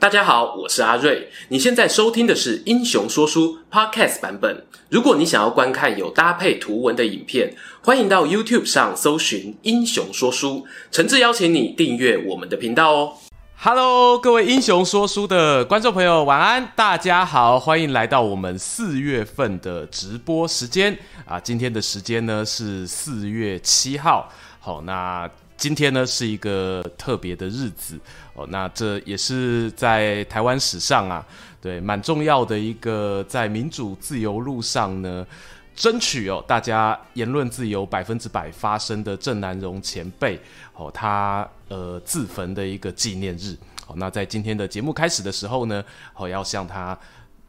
[0.00, 1.28] 大家好，我是阿瑞。
[1.48, 4.64] 你现在收听的是《英雄说书》Podcast 版本。
[4.88, 10.48] 如果你想要观看有搭配图文的影片，欢迎到 YouTube 上搜寻《英雄说书》，
[10.90, 13.12] 诚挚邀请你订阅我们的频道哦。
[13.58, 16.72] Hello，各位《英雄说书》的观众朋友，晚安！
[16.74, 21.38] 大家好，欢迎来到我们四月份的直播时间啊。
[21.38, 24.32] 今天的时间呢是四月七号。
[24.60, 25.28] 好，那。
[25.60, 28.00] 今天呢是一个特别的日子
[28.32, 31.22] 哦，那这也是在台湾史上啊，
[31.60, 35.26] 对，蛮重要的一个在民主自由路上呢，
[35.76, 40.40] 争取哦大家言论自由百分之百发生的郑南榕前辈
[40.74, 43.54] 哦，他呃自焚的一个纪念日。
[43.86, 45.84] 好，那在今天的节目开始的时候呢，
[46.16, 46.98] 我要向他。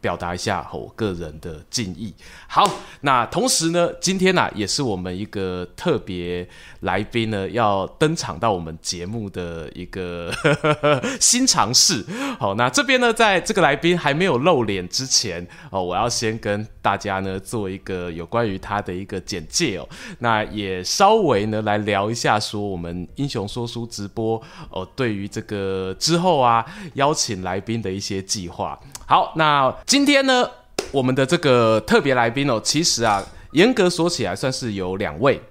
[0.02, 2.14] 表达一下我个人的敬意。
[2.48, 2.70] 好，
[3.02, 6.46] 那同时呢，今天呢、也是我们一个特别
[6.82, 10.34] 来宾呢要登场到我们节目的一个
[11.22, 12.04] 新尝试。
[12.40, 19.88] 好，那这边呢，在这个来宾还没有露脸之前哦，我要先跟大家呢做一个有关于他的一个简介哦。
[20.20, 26.66] 那也稍微呢来聊一下说我们英雄说书直播哦，对于这个之后啊
[26.96, 28.78] 邀请来宾的一些计划。
[29.06, 30.50] 好，那今天呢，
[30.90, 35.42] 我们的这个特别来宾哦，其实啊，严格说起来算是有两位。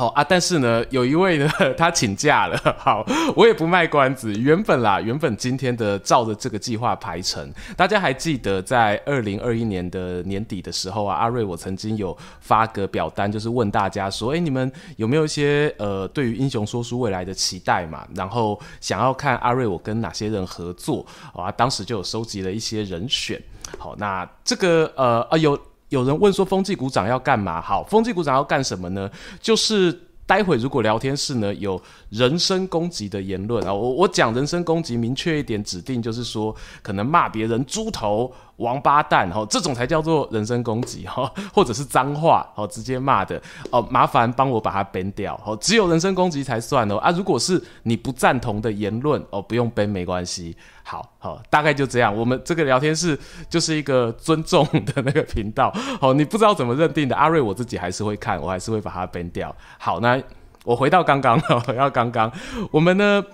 [0.00, 2.58] 好啊，但是呢，有一位呢， 他请假了。
[2.80, 3.04] 好，
[3.36, 4.32] 我也不卖关子。
[4.32, 18.08] 原本啦，原本今天的照着这个计划排程，大家还记得在二零二一年的年底的时候啊，阿瑞我曾经有发个表单，就是问大家说，哎，你们有没有一些呃，对于英雄说书未来的期待嘛？
[18.14, 21.52] 然后想要看阿瑞我跟哪些人合作啊？
[21.52, 23.38] 当时就有收集了一些人选。
[23.78, 25.60] 好，那这个呃啊有。
[25.90, 27.60] 有人问说，风纪股长要干嘛？
[27.60, 29.08] 好，风纪股长要干什么呢？
[29.40, 29.96] 就是。
[30.30, 43.40] 待会如果聊天室呢有人身攻击的言论啊，我我讲人身攻击，明确一点指定就是说，可能骂别人猪头、王八蛋哈，这种才叫做人身攻击哈， 或者是脏话哦，直接骂的
[43.70, 46.96] 哦，麻烦帮我把它 ban 掉哦，只有人身攻击才算哦。
[46.98, 60.22] 啊，如果是你不赞同的言论哦，不用 ban 没关系，好好，大概就这样，我们这个聊天室就是一个尊重的那个频道哦，你不知道怎么认定的，阿瑞我自己还是会看，我还是会把它 ban 掉，好那。
[60.62, 62.30] 我回到刚刚，回到刚刚，
[62.70, 63.24] 我们呢，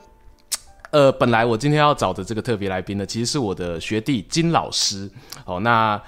[0.90, 5.10] 呃，本来我今天要找的这个特别来宾呢，其实是我的学弟金老师，
[5.44, 6.00] 好，那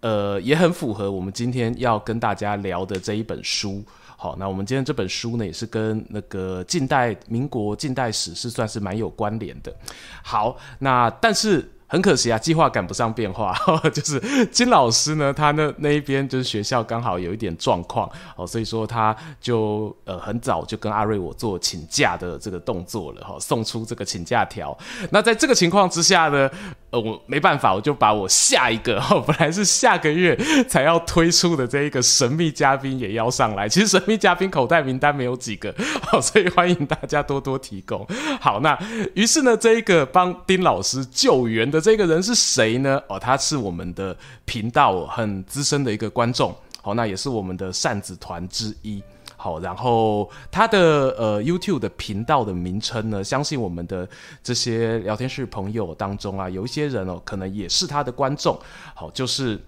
[0.00, 3.84] 呃也很符合我们今天要跟大家聊的这一本书，
[4.16, 9.74] 好，那我们今天这本书呢，也是跟那个近代民国近代史是算是蛮有关联的，
[10.22, 11.70] 好，那但是。
[11.88, 24.76] 很可惜啊，计划赶不上变化，呵呵，就是金老师呢，他那那一边就是学校刚好有一点状况哦，所以说他就呃很早就跟阿瑞我做请假的这个动作了哈，送出这个请假条。
[25.10, 26.50] 那在这个情况之下呢，
[26.90, 30.36] 呃我没办法，我就把我下一个哈， 本来是下个月
[30.68, 33.68] 才要推出的这一个神秘嘉宾也邀上来。
[33.68, 35.72] 其实神秘嘉宾口袋名单没有几个，
[36.02, 38.04] 好， 所以欢迎大家多多提供。
[38.40, 38.76] 好，那
[39.14, 41.75] 于是呢，这一个帮丁老师救援的。
[41.80, 43.00] 这个人是谁呢？
[43.08, 49.02] 哦，他是我们的频道很资深的一个观众，好，那也是我们的扇子团之一。
[49.36, 54.08] 好，然后他的呃 YouTube 的频道的名称呢，相信我们的
[54.42, 58.58] 这些聊天室朋友当中啊，有一些人哦，可能也是他的观众。
[58.94, 59.60] 好，就是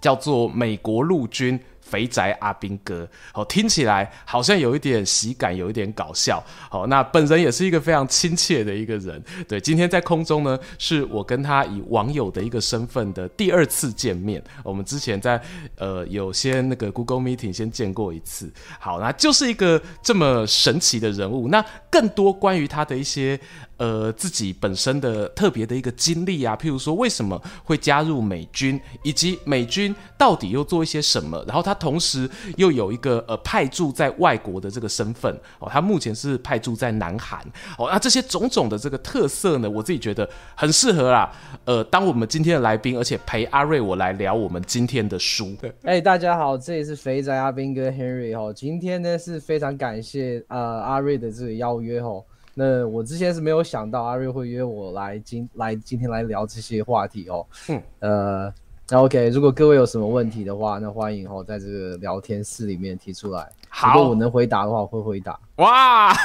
[0.00, 1.58] 叫做美国陆军。
[1.88, 6.42] 肥宅阿兵哥，好，听起来好像有一点喜感，有一点搞笑。
[6.70, 9.22] 好，那本人也是一个非常亲切的一个人。
[9.48, 14.42] 对，今天在空中呢，是我跟他以网友的一个身份的第二次见面。
[14.62, 15.40] 我们之前在
[15.76, 18.52] 呃有些那个 Google Meeting 先见过一次。
[18.78, 21.48] 好，那就是一个这么神奇的人物。
[21.48, 23.40] 那更多关于他的一些。
[23.78, 37.40] 呃，自己本身的特别的一个经历啊，譬如说为什么会加入美军，以及美军到底又做一些什么，然后他同时又有一个呃派驻在外国的这个身份哦，他目前是派驻在南韩
[37.78, 41.32] 哦，那这些种种的这个特色呢，我自己觉得很适合啦。
[41.64, 45.56] 呃，当我们今天的来宾，而且陪阿瑞我来聊我们今天的书。
[45.82, 52.24] 哎、大家好，这里是肥宅阿兵哥 Henry 哦，今天呢是非常感谢呃阿瑞的这个邀约哦。
[52.58, 57.46] 那我之前是没有想到阿瑞会约我来今来今天来聊这些话题哦。
[57.68, 58.54] 嗯，呃，
[58.88, 63.48] 那 OK，如果各位有什么问题的话，那欢迎哦在这个聊天室里面提出来。
[63.68, 65.38] 好，如果我能回答的话，我会回答。
[65.56, 66.12] 哇！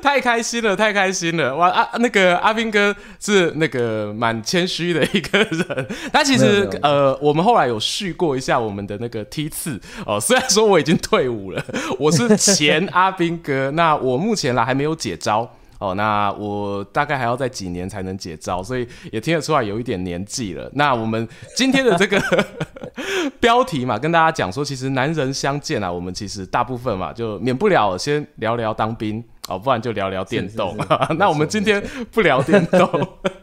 [0.00, 1.54] 太开心了，太开心了！
[1.54, 5.86] 哇啊，那个阿兵哥是那个蛮谦虚的一个人。
[6.12, 10.18] 他其实呃，我们后来有续过一下我们的那个梯次哦。
[10.20, 11.64] 虽然说我已经退伍了，
[11.98, 15.48] 我是前阿兵哥，那我目前啦还没有解召
[15.82, 20.70] 哦，那我大概还要在几年才能解招，所以也听得出来有一点年纪了。
[20.74, 22.22] 那我们今天的这个
[23.40, 30.70] 标题嘛，跟大家讲说，其实男人相见啊，我们其实大部分嘛，就免不了先聊聊当兵哦，不然就聊聊电动。
[30.76, 31.82] 是是是 那我们今天
[32.12, 32.88] 不聊电动，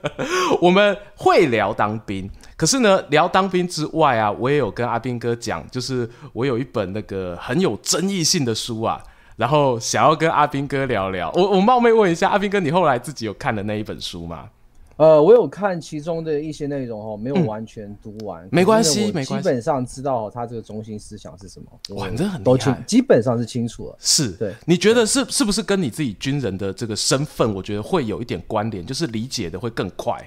[0.62, 2.30] 我们会聊当兵。
[2.56, 9.04] 可是呢，聊当兵之外啊，我也有跟阿斌哥讲，就是我有一本那个很有争议性的书啊。
[9.40, 14.50] 然后想要跟阿斌哥聊聊，我我冒昧问一下，阿斌哥，你后来自己有看的那一本书吗？
[14.98, 18.46] 呃，我有看其中的一些内容哦，没有完全读完。
[18.52, 19.36] 没关系，没关系。
[19.38, 23.96] 基本上知道他这个中心思想是什么，哇，这很都清，基本上是清楚了。
[23.98, 24.54] 是，对。
[24.66, 30.22] 你觉得是是不是跟你自己军人的这个身份，我觉得会有一点关联，就是理解的会更快。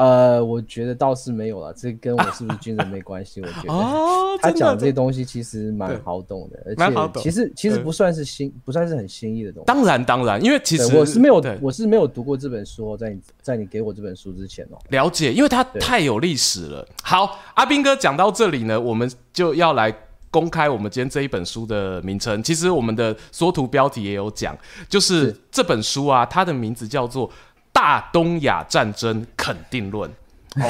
[0.00, 3.42] 呃，我觉得倒是没有了，这跟我是不是军人没 关系。
[3.42, 9.66] 我觉得他讲这些东西其实蛮好懂的，而且其实其实不算是新，不算是很新意的东西。
[9.66, 14.78] 当然当然，因为其实我是没有，我是没有读过这本书，在你在你给我这本书之前哦。
[14.88, 16.88] 了解，因为它太有历史了。
[17.02, 19.94] 好，阿斌哥讲到这里呢，我们就要来
[20.30, 22.42] 公开我们今天这一本书的名称。
[22.42, 24.56] 其实我们的缩图标题也有讲，
[24.88, 27.30] 就是这本书啊，它的名字叫做。
[27.80, 30.10] 大东亚战争肯定论。
[30.56, 30.68] 哦，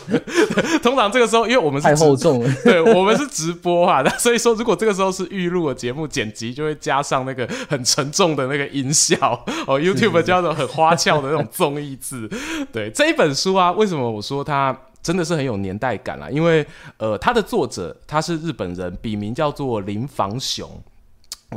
[0.82, 9.16] 通常这个时候，因为我们是太厚重了， 对，我们是直播啊，所以说如果这个时候是预录的节目剪辑，就会加上那个很沉重的那个音效
[9.66, 9.80] 哦。
[9.80, 12.28] YouTube 叫做很花俏的那种综艺字。
[12.70, 16.28] 对，这一本书啊，为什么我说它真的是很有年代感啊？
[16.28, 16.66] 因为
[16.98, 20.68] 呃，它的作者他是日本人，笔名叫做林房雄。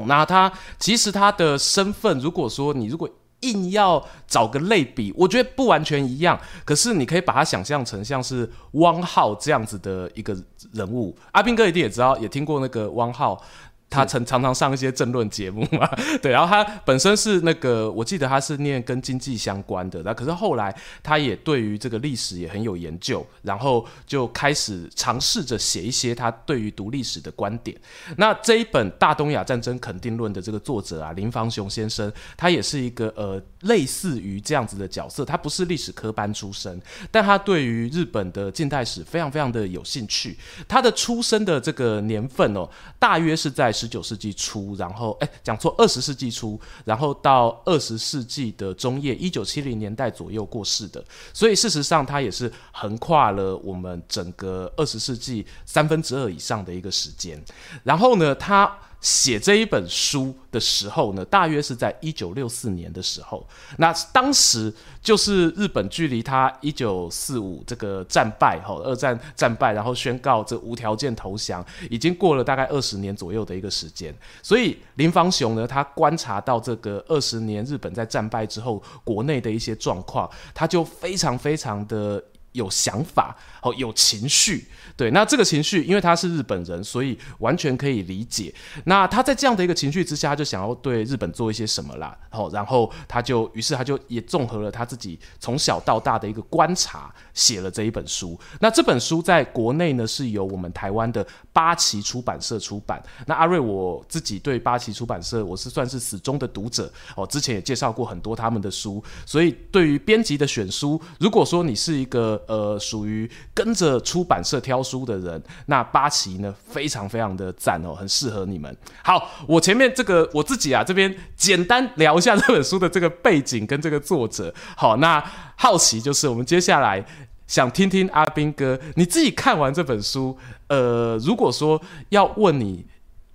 [0.05, 3.09] 那他其实他的身份，如果说你如果
[3.41, 6.39] 硬要找个类比，我觉得不完全一样。
[6.65, 10.37] 可是你可以把它想象成像是汪浩这样子的一个
[10.73, 11.17] 人物。
[11.31, 13.41] 阿斌哥一定也知道，也听过那个汪浩。
[13.89, 15.89] 他曾常常上一些政论节目嘛，
[16.21, 27.75] 对，然后他本身是那个，我记得他是念跟经济相关的，那可是后来他也对于这个历史也很有研究，然后就开始尝试着写一些他对于读历史的观点。
[28.17, 40.37] 那这一本《大东亚战争肯定论》的这个作者啊，林方雄先生，他也是一个呃类似于这样子的角色，他不是历史科班出身，但他对于日本的近代史非常非常的有兴趣。
[40.67, 42.69] 他的出生的这个年份哦，
[42.99, 43.73] 大约是在。
[43.79, 51.03] 十九世纪初，然后哎，讲错，二十世纪初，然后到二十世纪的中叶，一九七零年代左右过世的，
[51.33, 57.41] 所以事实上他也是横跨了我们整个二十世纪三分之二以上的一个时间。
[57.83, 58.77] 然后呢，他。
[59.01, 63.47] 写这一本书的时候呢，大约是在一九六四年的时候。
[63.77, 74.13] 那当时就是日本距离他一九四五这个战败后，二战战败，然后宣告这无条件投降，已经过了大概二十年左右的一个时间。
[74.43, 82.23] 所以林芳雄呢，他观察到这个二十年日本在战败之后国内的一些状况，他就非常非常的。
[82.53, 84.65] 有想法哦，有情绪，
[84.95, 88.53] 对，那这个情绪，因为他是日本人，所以完全可以理解。
[88.85, 98.37] 那他在这样的一个情绪之下，他就想要对日本做一些什么啦，哦，然后他就，于是他就也综合了他自己从小到大的一个观察，写了这一本书。
[98.59, 103.01] 那这本书在国内呢，是由我们台湾的八旗出版社出版。
[103.25, 118.75] 那阿瑞，我自己对八旗出版社，我是算是始终的读者哦，之前也介绍过很多他们的书，所以对于编辑的选书，如果说你是一个呃，属于跟着出版社挑书的人，那八旗呢，非常非常的赞哦，很适合你们。
[119.01, 124.53] 好，我前面这个我自己啊，这边简单聊一下这本书的这个背景跟这个作者。
[124.75, 125.23] 好，那
[125.55, 127.05] 好奇就是我们接下来
[127.49, 130.37] 想听听阿斌哥你自己看完这本书，
[130.67, 132.85] 呃，如果说要问你。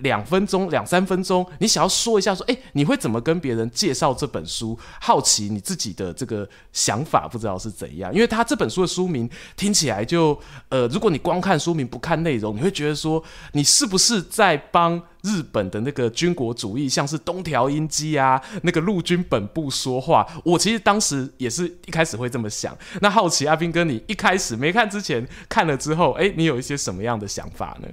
[0.04, 4.78] 两分钟、两三分钟，你想要说一下，说，哎，你会怎么跟别人介绍这本书？
[5.00, 8.14] 好奇你自己的这个想法，不知道是怎样。
[8.14, 20.26] 因为他这本书的书名听起来就，呃，如果你光看书名不看内容，你会觉得说，你是不是在帮日本的那个军国主义，像是东条英机啊，那个陆军本部说话？
[20.44, 22.76] 我其实当时也是一开始会这么想。
[23.00, 27.88] 那好奇阿斌哥，你一开始没看之前，看了之后，哎，你有一些什么样的想法呢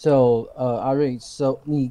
[0.00, 1.90] ？So，呃，阿瑞，So 你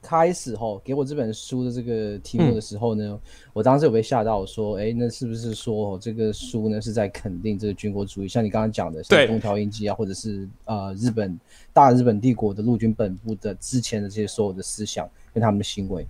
[0.00, 3.20] 开始吼给我这本书的这个题目的时候呢，嗯、
[3.52, 8.26] 我当时有被吓到，说，哎，那是不是说这个书呢是在肯定这个军国主义？
[8.26, 11.38] 像你刚刚讲的，像东条英机啊，或者是呃日本
[11.74, 16.06] 大日本帝国的陆军本部的之前的这些所有的思想跟他们的行为，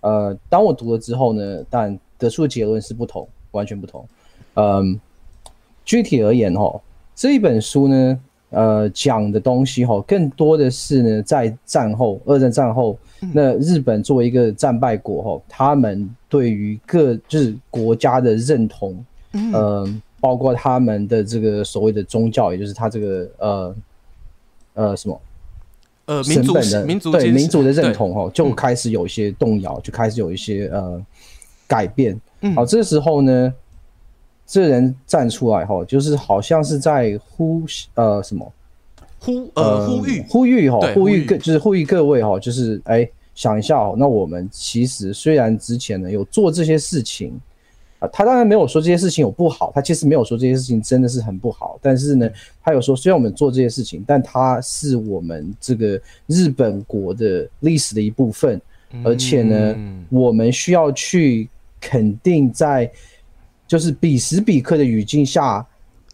[0.00, 4.08] 呃，当我读了之后呢，但得出的结论是不同，完全不同。
[4.54, 4.98] 嗯，
[5.84, 6.80] 具体而言吼，
[7.14, 8.18] 这一本书呢。
[8.56, 12.98] 呃讲的东西哈，更多的是呢，在战后二战战后，
[13.34, 23.76] 那日本作为一个战败国哈，他们对于各就是国家的认同，嗯、呃，包括他们的这个所谓的宗教，也就是他这个呃
[24.72, 25.20] 呃什么？
[26.06, 31.04] 呃民族的民族对民族的认同哈，就开始有一些动摇，就开始有一些呃
[31.66, 32.18] 改变。
[32.54, 33.52] 好，这时候呢。
[34.46, 38.52] 这人站出来哈，就是好像是在呼呃什么？
[39.18, 40.24] 呼呃呼吁。
[40.28, 47.32] 呼吁哈，呼吁各就是呼吁各位哈，就是哎想一下哦，那我们其实虽然之前呢有做这些事情
[47.98, 52.30] 啊，他当然没有说这些事情有不好，他其实没有说这些事情真的是很不好，但是呢，
[52.62, 58.60] 他有说虽然我们做这些事情，但它是我们这个日本国的历史的一部分，
[59.02, 59.76] 而且呢，
[60.08, 61.48] 我们需要去
[61.80, 62.88] 肯定在。
[63.66, 65.66] 就是彼时彼刻的语境下，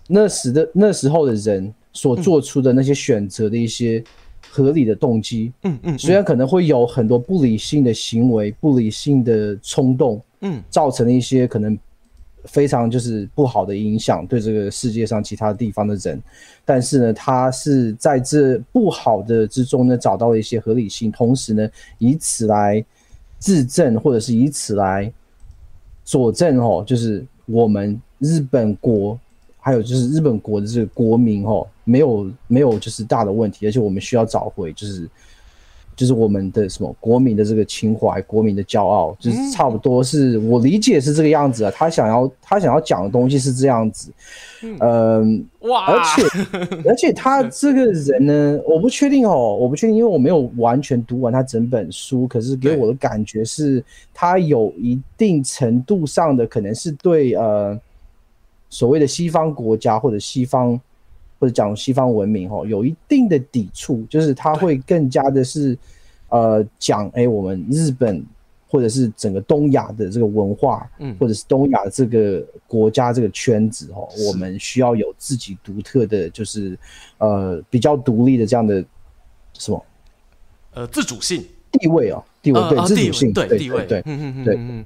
[0.08, 4.02] 那时的那时候的人所做出的那些选择的一些
[4.50, 11.78] 合理的动机，嗯嗯，虽然可能会有很多不理性的行为、不理性的冲动，嗯，造成了一些可能
[12.44, 16.20] 非常就是不好的影响，对这个世界上其他地方的人，
[16.64, 21.68] 但是呢，他是在这不好的之中呢找到了一些合理性，同时呢，
[21.98, 22.84] 以此来
[23.38, 25.12] 自证，或者是以此来
[26.02, 27.22] 佐证哦，就是。
[27.46, 29.18] 我们日本国，
[29.58, 35.08] 还有就是日本国的这个国民哦，没有没有就是大的问题，而且我们需要找回就是
[36.02, 41.70] 就是我们的什么国民的这个情怀、国民的骄傲，就是差不多是我理解是这个样子啊。
[41.70, 44.10] 他想要他想要讲的东西是这样子，
[44.80, 46.22] 嗯，哇，而且
[46.90, 53.80] 而且他这个人呢，我不确定哦，我不确定，因为我没有完全读完他整本书，可是给我的感觉是
[54.12, 57.78] 他有一定程度上的可能是对呃
[58.68, 60.80] 所谓的西方国家或者西方。
[61.42, 65.76] 或者讲西方文明哈，有一定的抵触，就是他会更加的是，
[66.28, 68.24] 呃，讲哎，我们日本
[68.68, 76.78] 或者是整个东亚的这个文化，嗯，或者是东亚这个国家这个圈子哦，我们需要有自己独特的，就是
[77.18, 78.84] 呃比较独立的这样的
[79.54, 79.84] 什么，
[80.74, 81.44] 呃，自主性。
[81.72, 83.84] 地位啊，地位对自主性对地位。
[83.86, 84.54] 对，嗯嗯对。
[84.54, 84.84] 对，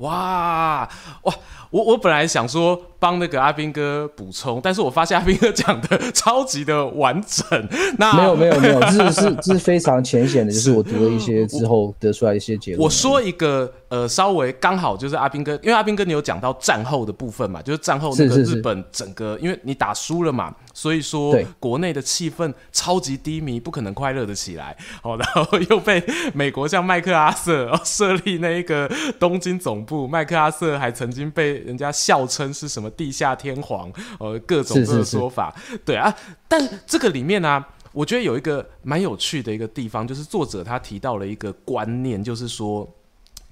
[0.00, 0.88] 哇
[1.22, 1.34] 哇，
[1.70, 2.80] 我我本来想说。
[3.00, 7.66] 帮那个阿斌哥补充，但是我发现阿斌哥讲的 超级的完整。
[7.96, 12.84] 那没有没有没有，这是这是非常浅显的，就是我读了一些 之后得出来一些结论。
[12.84, 24.76] 我说一个呃，稍微刚好就是阿兵哥，因为阿兵哥你有讲到战后的部分嘛，就是战后那个日本整个，因为你打输了嘛，所以说国内的气氛超级低迷，不可能快乐的起来。
[25.02, 26.00] 好， 然后又被
[26.32, 32.88] 美国像麦克阿瑟设立那一个东京总部，麦克阿瑟还曾经被人家笑称是什么？
[32.90, 35.52] 地下天皇，呃，各种各的说法，
[35.84, 36.14] 对啊。
[36.46, 42.88] 但这个里面呢、啊，我觉得有一个蛮有趣的一个地方，就是作者他提到了一个观念，就是说，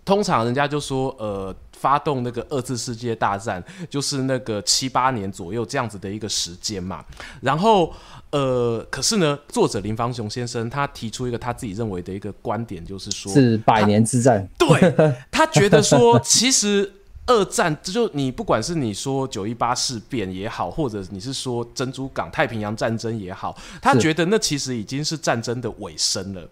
[0.09, 7.05] 通常人家就说，呃，发动那个二次世界大战，就是那个七八年左右这样子的一个时间嘛。
[7.43, 7.93] 然后，
[8.31, 14.49] 呃，可是呢，作者林芳雄先生他提出一个他自己认为的一个观点，就是说，是百年之战。
[14.59, 16.95] 对，他觉得说，其实。
[17.31, 26.49] 二战，这就你不管是你说九一八事变也好，或者你是说珍珠港太平洋战争也好，他觉得那其实已经是战争的尾声了。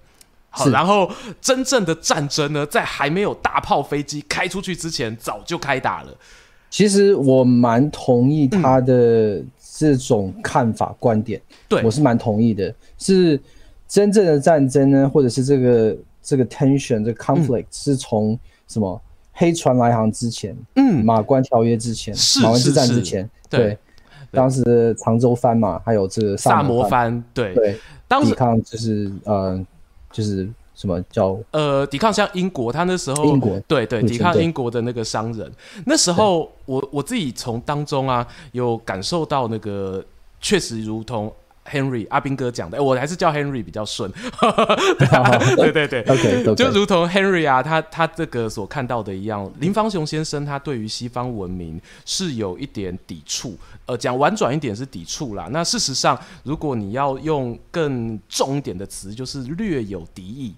[0.56, 1.10] 好，然后
[1.40, 6.14] 真正的战争呢，在还没有大炮飞机开出去之前，早就开打了。
[6.70, 9.42] 其实我蛮同意他的
[9.76, 12.74] 这种看法观点，对、嗯、我是蛮同意的。
[12.98, 13.40] 是
[13.86, 19.00] 真正的战争呢，或者是这个这个 tension 这个 conflict、嗯、是从什么？
[19.38, 23.78] 黑船来航之前，嗯，马关条约之前，马关之战之前，对，对，
[24.30, 27.54] 当时的长州藩嘛，还有这个萨摩藩，对。
[27.54, 27.76] 对，
[28.08, 29.62] 当时抵抗就是呃，
[30.16, 35.52] 就是什么叫呃，抵抗像英国，他那时候英国，对对，抵抗英国的那个商人，
[35.84, 40.02] 那时候我我自己从当中啊，有感受到那个
[40.40, 41.30] 确实如同。
[41.70, 44.10] Henry 阿斌哥讲的，我还是叫 Henry 比较顺。
[45.56, 55.48] 对对对，OK，就如同 Henry 啊，他他这个所看到的一样，林芳雄先生他对于西方文明是有一点抵触，呃，讲婉转一点是抵触啦。
[55.50, 60.54] 那事实上，如果你要用更重一点的词，就是略有敌意。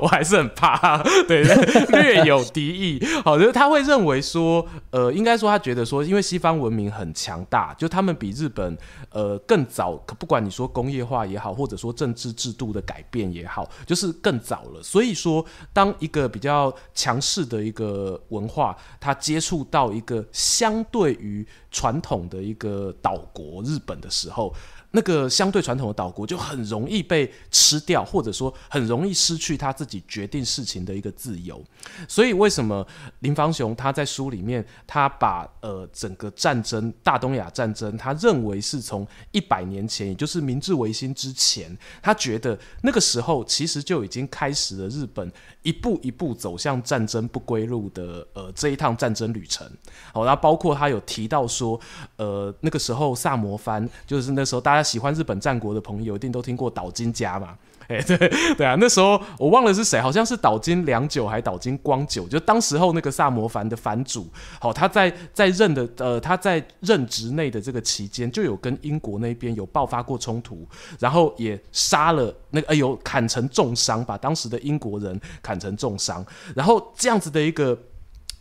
[0.00, 1.42] 我还是很怕，对，
[1.88, 3.04] 略有敌意。
[3.24, 8.76] 好，就是他会认为说，呃，应该说他觉得说，因为西方文明很强大，就他们比日本
[9.10, 14.82] 呃更早，不管你说工业化也好，或者说政治制度的改变也好，就是更早了。
[14.82, 24.52] 所以说，当一个比较强势的一个文化，它接触到一个相对于传统的一个岛国日本的时候，
[24.90, 31.62] 那个相对传统的岛国就很容易被吃掉，或者说很容易失去他自己决定事情的一个自由。
[32.08, 32.86] 所以为什么
[33.18, 45.30] 林芳雄他在书里面，他把呃整个战争大东亚战争，他认为是从一百年前，也就是明治维新之前，他觉得那个时候其实就已经开始了日本
[45.62, 49.70] 一步一步走向战争不归路的呃这一趟战争旅程。
[50.14, 51.78] 好，然后包括他有提到说，
[52.16, 54.77] 呃那个时候萨摩藩就是那时候大家。
[54.78, 57.56] 他喜欢日本战国的朋友一定都听过岛津家嘛？
[57.88, 58.18] 哎、对
[58.54, 64.28] 对啊，那时候我忘了是谁，好像是岛津良久还是岛津光久，就当时候那个萨摩藩的藩主，
[64.60, 70.68] 好，他在在任的呃他在任职内的这个期间，就有跟英国那边有爆发过冲突，
[70.98, 76.22] 然后也杀了那个哎呦砍成重伤，把当时的英国人砍成重伤，
[76.54, 77.76] 然后这样子的一个。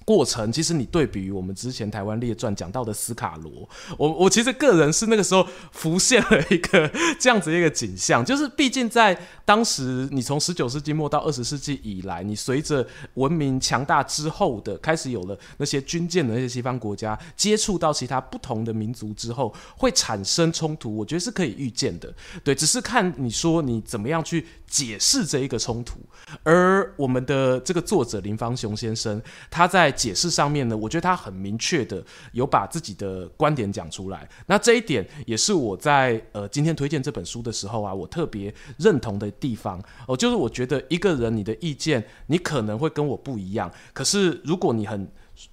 [0.08, 22.14] 过程其实你对比于我们之前台湾列传讲到的斯卡罗，我我其实个人是那个时候浮现了一个这样子一个景象， 就是毕竟在当时你从十九世纪末到二十世纪以来，你随着文明强大之后的开始有了那些军舰的那些西方国家接触到其他不同的民族之后，会产生冲突，我觉得是可以预见的。
[22.46, 26.00] 对，只是看你说你怎么样去解释这一个冲突。
[26.44, 34.30] 而我们的这个作者林芳雄先生，他在解释上面呢，我觉得他很明确的有把自己的观点讲出来。
[34.46, 45.10] 那这一点也是我在呃今天推荐这本书的时候啊，我特别认同的地方哦，就是我觉得一个人你的意见你可能会跟我不一样，可是如果你很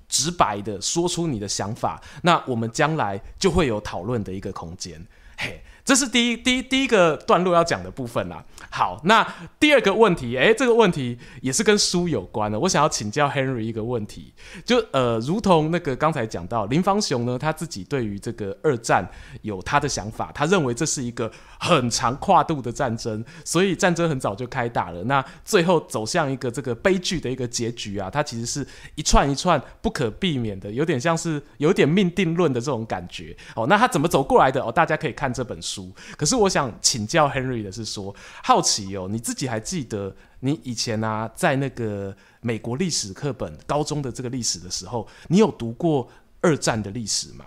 [0.08, 5.04] 直白的说出你的想法，那我们将来就会有讨论的一个空间。
[5.38, 5.62] 嘿。
[5.84, 8.42] 这是第一第一第一个段落要讲的部分啦。
[8.70, 9.24] 好，那
[9.60, 12.58] 第二个问题，诶，这个问题也是跟书有关的。
[12.58, 14.32] 我想要请教 Henry 一个问题，
[14.64, 19.06] 就呃，如同那个刚才讲到林芳雄呢，他自己对于这个二战
[19.42, 25.04] 有他的想法，他认为这是一个很长跨度的战争，所以战争很早就开打了。
[25.04, 33.36] 那最后走向一个这个悲剧的一个结局啊，它其实是一串一串不可避免的，有点像是有点命定论的这种感觉。
[33.54, 34.62] 哦，那他怎么走过来的？
[34.62, 35.73] 哦，大家可以看这本书。
[36.16, 46.06] 可是我想请教 Henry 的是说，好奇哦，你自己还记得你以前啊，在那个美国历史课本高中的这个历史的时候，你有读过
[46.40, 47.44] 二战的历史吗？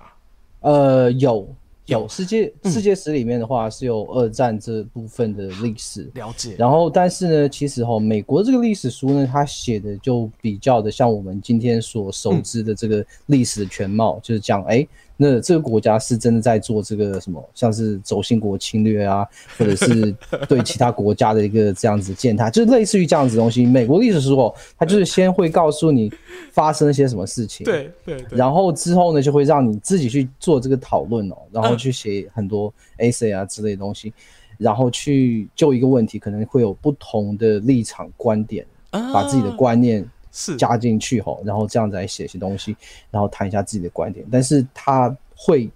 [0.62, 1.48] 呃，有
[1.86, 6.56] 有，世界世界史里面的话是有二战这部分的历史了解。
[6.58, 14.88] 然后，但是呢，其实哈，美国这个历史书呢，它写的就比较的像我们今天所熟知的这个历史的全貌，嗯、就是讲哎。
[15.18, 19.28] 欸那这个国家是真的在做这个什么，像是轴心国侵略啊，
[19.58, 20.16] 或者是
[20.48, 23.66] 对其他国家的一个这样子践踏，就是类似于这样子的东西。
[23.66, 26.14] 美国历史书哦，它就是先会告诉你
[26.52, 34.14] 发生了些什么事情，对对，然后之后呢，就会让你自己去做这个讨论哦，然后去写很多 essay 啊之类的东西，
[34.60, 40.08] 然后去就一个问题，可能会有不同的立场观点，把自己的观念。
[40.40, 42.78] 是加进去吼，然后这样子来写一些东西，
[43.10, 44.24] 然后谈一下自己的观点。
[44.32, 45.68] 但是他会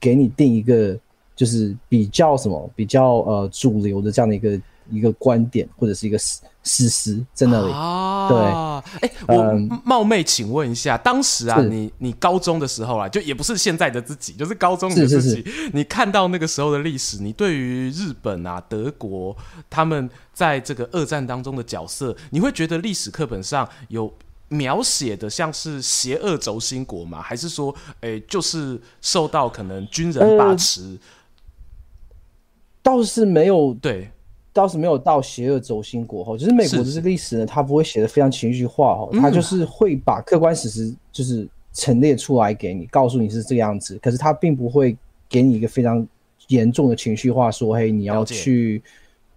[0.00, 0.98] 给你定一个，
[1.36, 4.58] 就是比较什么，比较呃主流的这样的一个
[4.90, 7.72] 一个观点，或者是一个事事实在那里。
[7.72, 8.38] 啊，对。
[9.00, 19.36] 哎、欸，我冒昧请问一下，嗯、当时啊，你你高中的时候啊，就也不是现在的自己，就是高中的自己，是是是你看到那个时候的历史，你对于日本啊、德国
[19.68, 20.08] 他们。
[20.36, 24.12] 在这个二战当中的角色，你会觉得历史课本上有
[24.48, 27.22] 描写的像是邪恶轴心国吗？
[27.22, 30.82] 还是说，诶、欸，就是受到可能军人把持？
[30.82, 30.98] 呃、
[32.82, 34.10] 倒是没有，对，
[34.56, 36.36] 倒是没有到邪恶轴心国哈。
[36.36, 43.98] 就是美国的这历史呢，它不会写的非常情绪化哈，它就是会把客观事实就是陈列出来给你，告诉你是这个样子。
[44.02, 44.96] 可是它并不会
[45.28, 46.04] 给你一个非常
[46.48, 48.82] 严重的情绪化，说嘿，你要去。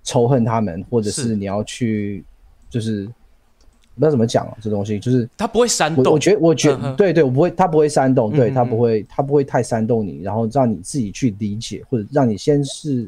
[0.02, 2.24] 仇恨他们，或者是你要去，
[2.68, 6.14] 就是不知道怎么讲啊，这东西就是他不会煽动。
[6.14, 13.08] 我觉得，我觉得，对对，我不会，他不会煽动，对他不会，他不会太煽动你，然后让你自己去理解，或者让你先是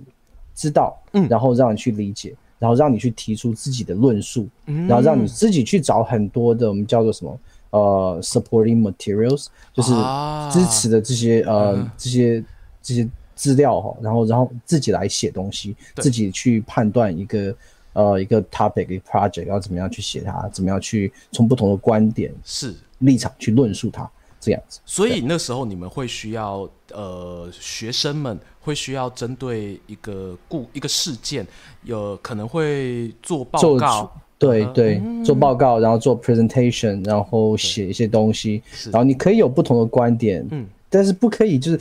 [0.61, 1.27] 知道，嗯。
[1.29, 7.39] 然后让你去理解，然后让你去提出自己的论述，然后让你自己去找很多的我们叫做什么
[7.71, 9.91] 呃 supporting materials，就是
[10.51, 12.43] 支持的这些呃这些
[12.81, 13.09] 这些。
[13.33, 17.55] 资料哈，然后然后自己来写东西，自己去判断一个
[17.93, 22.75] 呃一个 topic 一个 project 要怎么样去写它，怎么样去从不同的观点是。
[22.99, 24.07] 立场去论述它
[24.41, 24.81] 这样子。
[24.85, 31.47] 所以那时候你们会需要呃学生们会需要针对一个故一个事件，
[31.83, 41.79] 有可能会做报告，对对，嗯、做报告，然后做 presentation，然后写一些东西，然后你可以有不同的观点，嗯，但是不可以就是。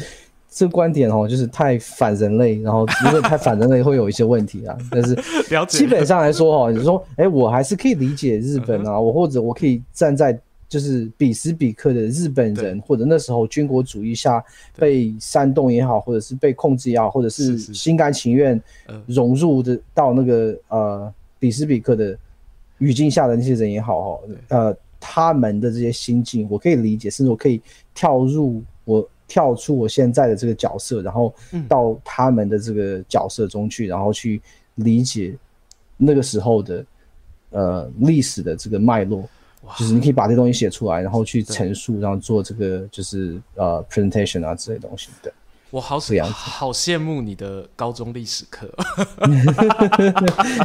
[0.52, 4.76] 这观点哦，就是太反人类，然后如果太反人类会有一些问题啊。
[4.90, 5.16] 但是
[5.68, 10.36] 基本上来说哦，你说，哎，我还是可以理解日本啊，我或者我可以站在
[10.70, 14.42] 就是彼时彼刻的日本人，或者那时候军国主义下
[14.78, 18.58] 被煽动也好，或者是被控制也好，或者是心甘情愿
[19.06, 22.16] 融入的到那个呃彼时彼刻的
[22.78, 27.60] 语境下的那些人也好哈，呃，他们的这些心境我可以理解，甚至我可以
[27.92, 29.06] 跳入我。
[29.30, 31.32] 跳出我现在的这个角色，然后
[31.68, 34.42] 到他们的这个角色中去，嗯、然后去
[34.74, 35.38] 理解
[35.96, 36.84] 那个时候的
[37.50, 39.28] 呃历史的这个脉络，
[39.78, 45.08] 就是你可以把这东西写出来，然后去陈述，然后做这个就是呃 presentation 啊之类东西。
[45.22, 45.32] 对，
[45.70, 45.98] 我好
[46.32, 48.68] 好羡慕你的高中历史课，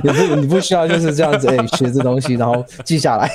[0.03, 3.29] 你不你不需要就是这样子哎、欸、学这东西，然后记下来。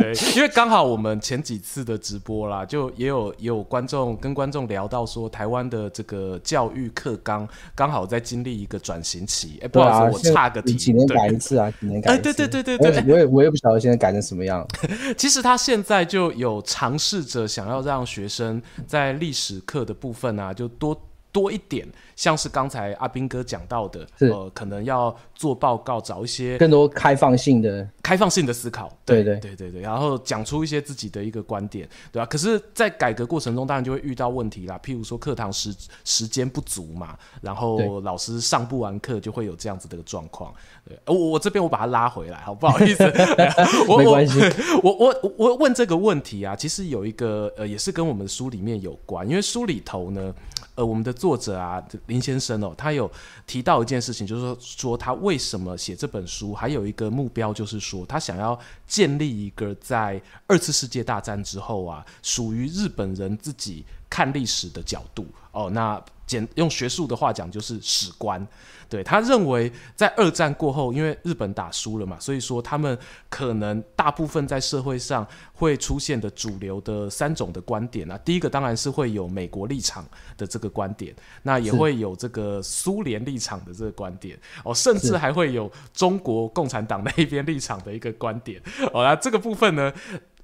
[0.00, 9.58] 对， 因为刚好我们前几次的直播啦，就也有也有观众跟观众聊到说，台湾的这个教育课纲刚好在经历一个转型期。
[9.58, 11.70] 哎、欸，不好意思，我差个题，几年改一次啊？
[11.80, 12.22] 几年改一次？
[12.22, 14.66] 对对对对对，我也我也不晓得现在改成什么样。
[15.18, 20.98] 其实他现在就有尝试着想要让学生在历史课的部分啊，就多。
[21.32, 32.26] 多一点，像是刚才阿斌哥讲到的，呃，可能要做报告，找一些更多开放性的、开放性的思考，对对对对对，然后讲出一些自己的一个观点，对吧？
[32.26, 40.52] 可是，在改革过程中，当然就会遇到问题啦，譬如说课堂时时间不足嘛，然后老师上不完课，就会有这样子的状况。
[40.84, 43.04] 对，我我这边我把它拉回来，好不好意思？
[43.88, 44.40] 我没关系，
[44.82, 50.34] 我我我问这个问题啊，其实有一个呃，也是跟我们书里面有关，因为书里头呢。
[50.80, 53.10] 呃，我们的作者啊，林先生哦，他有
[53.46, 65.70] 提到一件事情，就是说，说他为什么写这本书，还有一个目标，就是说他想要建立一个在二次世界大战之后啊，属于日本人自己看历史的角度哦。
[65.70, 68.46] 那简用学术的话讲，就是史观。
[68.88, 78.18] 对，他认为，在二战过后，因为日本打输了嘛，所以说他们可能大部分在社会上会出现的主流的三种的观点啊。
[78.24, 80.04] 第一个当然是会有美国立场
[80.36, 88.60] 的这个观点，那也会有这个苏联立场的这个观点哦，甚至还会有中国共产党那一边立场的一个观点
[88.92, 89.04] 哦。
[89.04, 89.92] 那这个部分呢？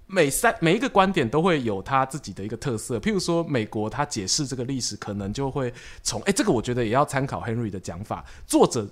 [0.09, 8.25] 每三每一个观点都会有他自己的一个特色，譬如说美国他解释这个历史，可能就会从哎，这个我觉得也要参考 Henry 的讲法。
[8.47, 8.89] 作者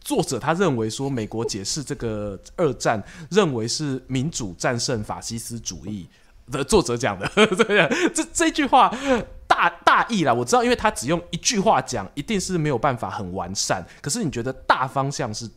[0.00, 6.08] 作者他认为说，美国解释这个二战，认为是民主战胜法西斯主义
[6.50, 8.92] 的作者讲的，呵 呵这这句话
[9.46, 13.86] 大大意啦，我知道，因为他只用一句话讲，一定是没有办法很完善。
[14.02, 15.48] 可是你觉得大方向是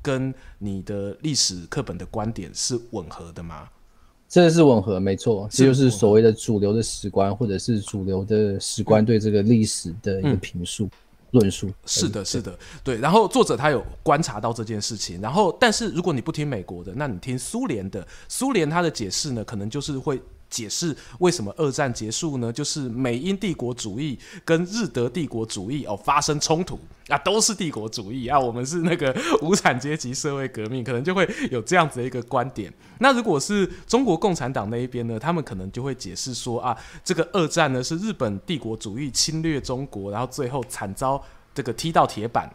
[0.00, 3.68] 跟你的历史课本的观点是吻合的吗？
[4.32, 10.90] 这是吻合，没错，这就是所谓的主流的史观，或者是主流的史观对这个历史的一个评述、嗯、
[11.32, 11.70] 论述。
[11.84, 12.96] 是的，是的，对。
[12.96, 20.18] 然后作者他有观察到这件事情，然后但是如果你不听美国的，那你听苏联的，苏联他的解释呢，可能就是会。
[20.52, 22.52] 解释为什么二战结束呢？
[22.52, 32.70] 就是美英帝国主义跟日德帝国主义哦发生冲突啊，都是帝国主义啊，我们是那个无产阶级社会革命，可能就会有这样子的一个观点。
[32.98, 41.20] 那如果是中国共产党那一边呢，他们可能就会解释说啊，这个二战呢是日本帝国主义侵略中国，然后最后惨遭
[41.54, 42.48] 这个踢到铁板。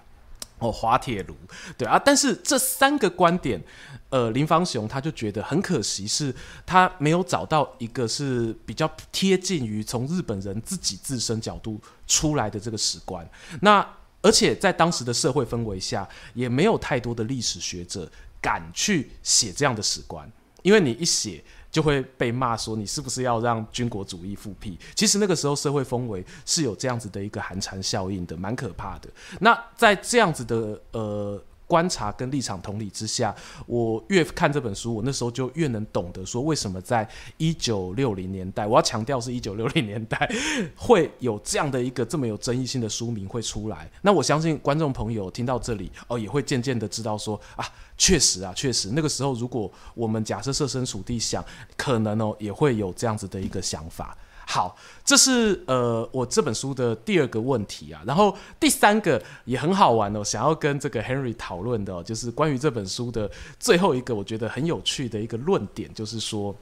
[0.59, 1.35] 哦，滑铁卢，
[1.77, 3.61] 对啊，但是这三个观点，
[4.09, 6.33] 呃，林芳雄他就觉得很可惜，是
[6.65, 13.27] 他没有找到一个是比较贴近于从日本人自己自身角度出来的这个史观。
[13.61, 13.87] 那
[14.21, 20.27] 而且在当时的社会氛围下，也没有太多的历史学者敢去写这样的史观，
[20.63, 21.43] 因为你一写。
[21.77, 24.75] 就会被骂说，你是不是要让军国主义复辟？
[24.95, 29.07] 其实那个时候社会氛围是有这样子的一个寒蝉效应的，蛮可怕的。
[29.39, 31.39] 那在这样子的呃。
[31.67, 40.29] 观察跟立场同理之下，我越看这本书，我那时候就越能懂得说，为什么在一九六零年代，我要强调是一九六零年代
[40.75, 43.89] 会有这样的一个这么有争议性的书名会出来。
[44.01, 47.65] 那我相信观众朋友听到这里哦，也会渐渐的知道说啊，
[47.97, 51.43] 确实啊，确实那个时候，如果我们假设设身处地想，
[51.75, 54.17] 可能哦也会有这样子的一个想法。
[54.49, 63.29] 好，这是呃我这本书的第二个问题啊，然后第三个也很好玩哦，想要跟这个 Henry 讨论的，哦，就是关于这本书的
[63.59, 66.55] 最后一个我觉得很有趣的一个论点，就是说，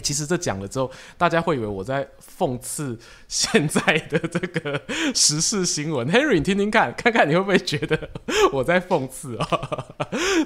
[0.00, 2.08] 其实这讲了之后，大家会以为我在
[2.38, 4.80] 讽刺现在的这个
[5.14, 6.06] 时事新闻。
[6.08, 8.10] Henry，你听听看，看看你会不会觉得
[8.52, 9.38] 我在讽刺，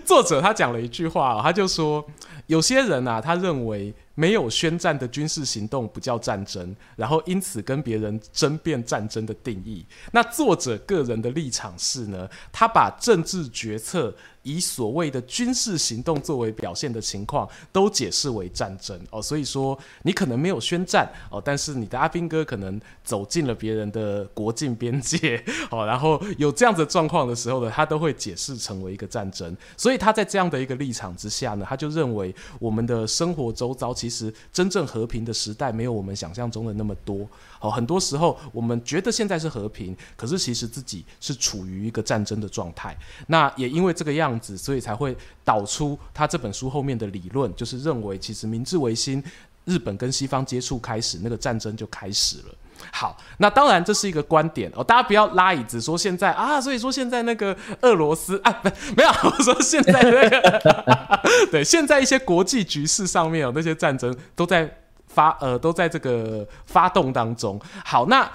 [0.04, 2.04] 作者他讲了一句话，他就说，
[2.46, 3.94] 有些人啊，他认为。
[4.14, 9.86] 没有宣战的军事行动不叫战争，然后因此跟别人争辩战争的定义。
[10.12, 19.22] 那作者个人的立场是呢，他把政治决策以所谓的军事行动作为表现的情况，都解释为战争哦。
[19.22, 29.57] 所以说，你可能没有宣战哦，但是你的阿兵哥可能走进了别人的国境边界哦，然后有这样子状况的时候呢，他都会解释成为一个战争。
[29.76, 37.28] 所以他在这样的一个立场之下呢，他就认为我们的生活周遭其实真正和平的时代没有我们想象中的那么多
[37.61, 37.70] 哦。
[37.70, 42.96] 很多时候我们觉得现在是和平，可是其实自己是处于一个战争的状态。
[43.28, 44.32] 那也因为这个样。
[44.33, 49.23] 样子，所以才会导出他这本书后面的理论，就是认为其实明治维新，
[49.64, 52.55] 日本跟西方接触开始，那个战争就开始了。
[52.90, 61.21] 好，那当然这是一个观点哦，大家不要拉椅子说现在啊，所以说现在那个俄罗斯啊，不没有，我说现在那个
[61.53, 64.68] 对，现在一些国际局势上面有那些战争都在
[65.07, 67.61] 发呃都在这个发动当中。
[67.85, 68.29] 好，那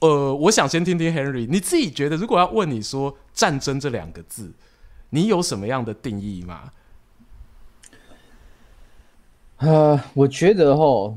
[0.00, 4.50] 呃，我想先听听 Henry，你自己觉得如果要问你说战争这两个字。
[5.14, 6.72] 你有什么样的定义吗？
[9.58, 11.14] 呃，我觉得齁，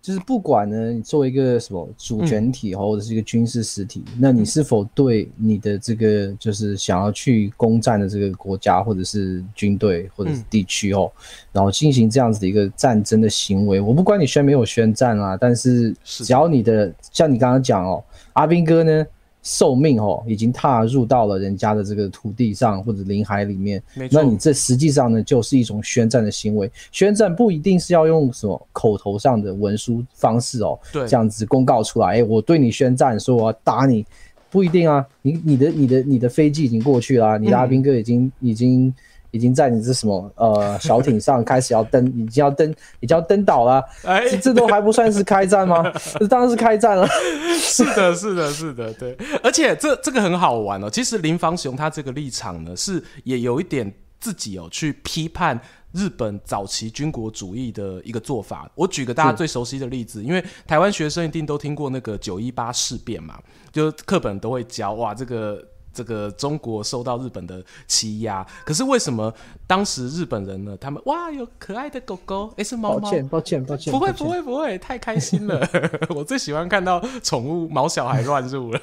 [0.00, 11.22] 就是不管呢，你作为一个什么主权体或者是一个军事实体，嗯，那你是否对你的这个就是想要去攻占的这个国家或者是军队或者是地区哦，嗯，
[11.54, 18.04] 然后进行这样子的一个战争的行为，我不管你宣没有宣战啊，但是只要你的，的像你刚刚讲哦，
[18.34, 19.04] 阿斌哥呢。
[19.42, 26.70] 受命哦，已经踏入到了人家的这个土地上或者领海里面，那你这实际上呢，就是一种宣战的行为。
[26.92, 34.04] 宣战不一定是要用什么口头上的文书方式哦，对，这样子公告出来，哎，我对你宣战，说我要打你，
[34.50, 35.06] 不一定啊。
[35.22, 38.94] 你你的你的你的飞机已经过去了，你的阿兵哥已经、嗯、已经。
[39.30, 43.84] 已经在你这什么呃小艇上开始要登， 已经要登，已经要登岛了。
[44.04, 45.82] 哎，这都还不算是开战吗？
[46.18, 47.06] 这当然是开战了。
[47.58, 49.16] 是的，是的，是的，对。
[49.42, 50.90] 而且这这个很好玩哦。
[50.90, 55.60] 其实林芳雄他这个立场呢，是也有一点自己有去批判
[55.92, 58.70] 日本早期军国主义的一个做法。
[58.74, 63.38] 我举个大家最熟悉的例子，因为台湾学生一定都听过那个九一八事变嘛，
[63.70, 65.64] 就课本都会教哇这个。
[65.92, 69.32] 这个中国受到日本的欺压，可是为什么
[69.66, 70.76] 当时日本人呢？
[70.80, 73.00] 他们哇，有可爱的狗狗，诶，是猫猫。
[73.00, 75.60] 抱歉，抱歉，抱歉，不会，不会，不会，太开心了！
[76.14, 78.80] 我最喜欢看到宠物毛小孩乱入了。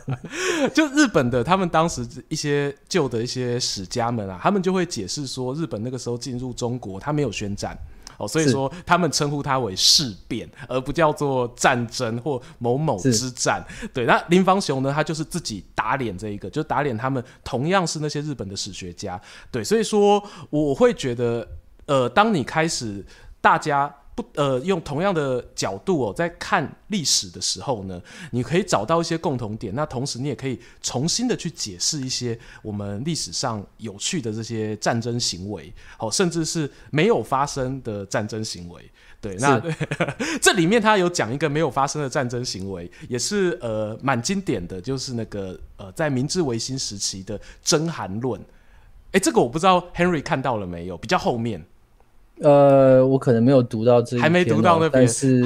[0.74, 7.76] 就日本的，他们当时一些旧的一些史家们啊，他们就会解释说，日本那个时候进入中国，他没有宣战。
[8.18, 13.64] 哦，所以说他们称呼它为事变，而不叫做战争或某某之战。
[13.92, 19.20] 对，那林芳雄呢，他就是自己打脸这一个，就打脸他们同样是那些日本的史学家。
[19.50, 21.46] 对，所以说我会觉得，
[21.86, 23.04] 呃，当你开始
[23.40, 23.94] 大家。
[24.16, 28.00] 不，呃，用同样的角度哦，在看历史的时候呢，
[28.30, 29.74] 你可以找到一些共同点。
[29.74, 38.90] 那同时，你也可以重新的去解释一些我们历史上有趣的这些战争行为，哦，甚至是没有发生的战争行为。
[39.20, 39.60] 对，那
[40.40, 48.40] 这里面他有讲一个没有发生的战争行为，也是呃蛮经典的，就是那个呃在明治维新时期的征韩论。
[49.12, 50.96] 哎，这个我不知道 Henry 看到了没有？
[50.96, 51.62] 比较后面。
[52.40, 55.42] 呃，我可能没有读到这还没读到那边，但是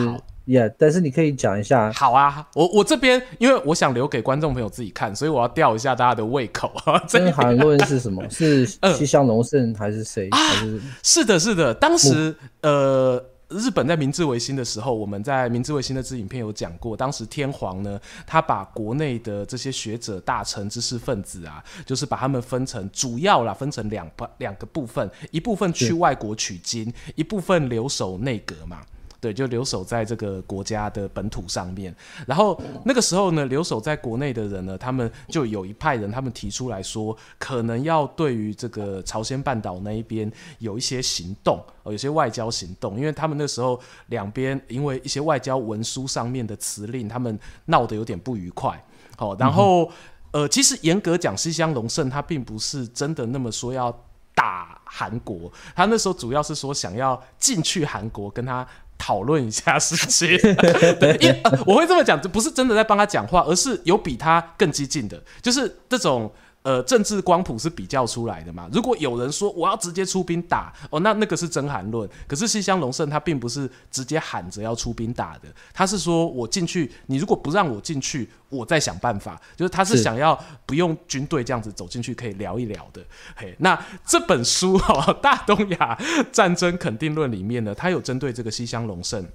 [0.46, 1.92] ，yeah, 但是你可以讲一下。
[1.92, 6.72] 好啊，我我这边因为我想留给观众朋友自己看，所以我要吊一下大家的胃口。
[7.09, 8.22] 征韩论是什么？
[8.29, 10.29] 是 西乡隆盛还是谁？
[10.33, 13.22] 还是、啊、是的，是的，当时呃。
[13.50, 24.08] 日本在明治维新的时候，我们在明治维新的这影片有讲过，当时天皇呢，他把国内的这些学者、大臣、知识分子啊，就是把他们分成主要啦，分成两
[24.38, 28.82] 两个部分，一部分去外国取经，一部分留守内阁嘛。
[29.20, 31.94] 对，就留守在这个国家的本土上面。
[32.26, 48.83] 然后那个时候呢，留守在国内的人呢，他们就有一派人，他们提出来说，可能要对于这个朝鲜半岛那一边有一些行动，哦，有些外交行动，因为他们那时候两边因为一些外交文书上面的辞令，他们闹得有点不愉快。
[49.18, 49.92] 好，然后
[50.30, 53.94] 呃，其实严格讲，西乡隆盛他并不是真的那么说要
[54.35, 58.66] 打韩国，他那时候主要是说想要进去韩国跟他。
[59.00, 60.28] 讨论一下事情，
[61.20, 66.30] 因为我会这么讲，这不是真的在帮他讲话，而是有比他更激进的，就是这种
[66.62, 68.68] 呃，政治光谱是比较出来的嘛。
[68.70, 72.09] 如果有人说我要直接出兵打，哦，那那个是真韩论。
[72.29, 79.40] 可是西乡隆盛他并不是直接喊着要出兵打的，他是说我进去，你如果不让我进去，我再想办法。
[79.57, 83.03] 就是他是想要不用军队这样子走进去，可以聊一聊的。
[83.35, 85.99] 嘿，那这本书哈、哦《大东亚
[86.31, 89.27] 战争肯定论》里面呢，他有针对这个西乡隆盛。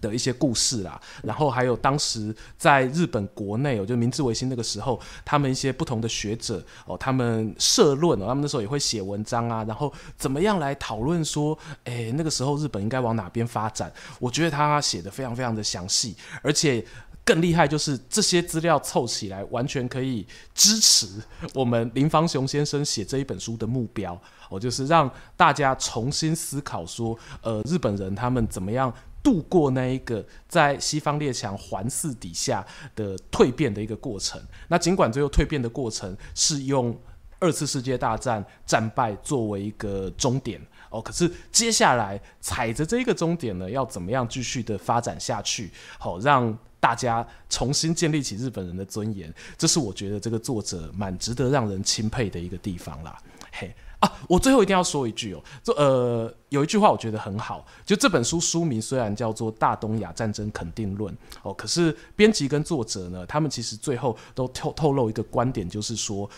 [0.00, 13.92] 的一些故事啦，然后还有当时在日本国内哦，就明治维新那个时候，他们一些不同的学者哦，他们社论哦，他们那时候也会写文章啊，然后怎么样来讨论说，诶，那个时候日本应该往哪边发展？
[14.18, 16.84] 我觉得他写的非常非常的详细，而且
[17.24, 21.08] 更厉害就是这些资料凑起来，完全可以支持
[21.54, 28.92] 我们林芳雄先生写这一本书的目标哦，就是让大家重新思考说，呃，日本人他们怎么样。
[29.26, 34.40] 度过那一个在西方列强环伺底下的蜕变的一个过程。
[34.68, 36.96] 那尽管最后蜕变的过程是用
[37.40, 45.72] 二次世界大战战败作为一个终点哦，可是接下来踩着这一个终点呢，要怎么样继续的发展下去？
[45.98, 53.18] 好，让大家重新建立起日本人的尊严，这是我觉得这个作者蛮值得让人钦佩的一个地方啦。
[53.50, 53.74] 嘿。
[54.06, 66.28] 啊，我最后一定要说一句哦，这呃有一句话我觉得很好，就这本书书名虽然叫做《大东亚战争肯定论》哦，可是编辑跟作者呢，他们其实最后都透透露一个观点，就是说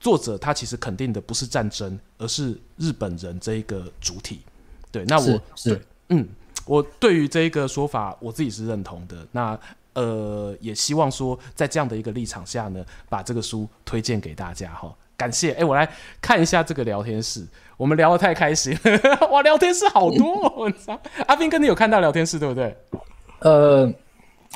[0.00, 4.40] 作者他其实肯定的不是战争，而是日本人这一个主体。
[4.90, 6.26] 对，那我是，是嗯，
[6.64, 9.26] 我对于这一个说法，我自己是认同的。
[9.32, 9.58] 那
[9.94, 14.94] 呃，也希望说在这样的一个立场下呢，把这个书推荐给大家哈。
[15.18, 15.86] 感谢，哎，我来
[16.22, 17.44] 看一下这个聊天室，
[17.76, 20.98] 我们聊得太开心了， 哇，聊天室好多，我操！
[21.26, 22.74] 阿斌跟，你有看到聊天室对不对？
[23.40, 23.92] 呃。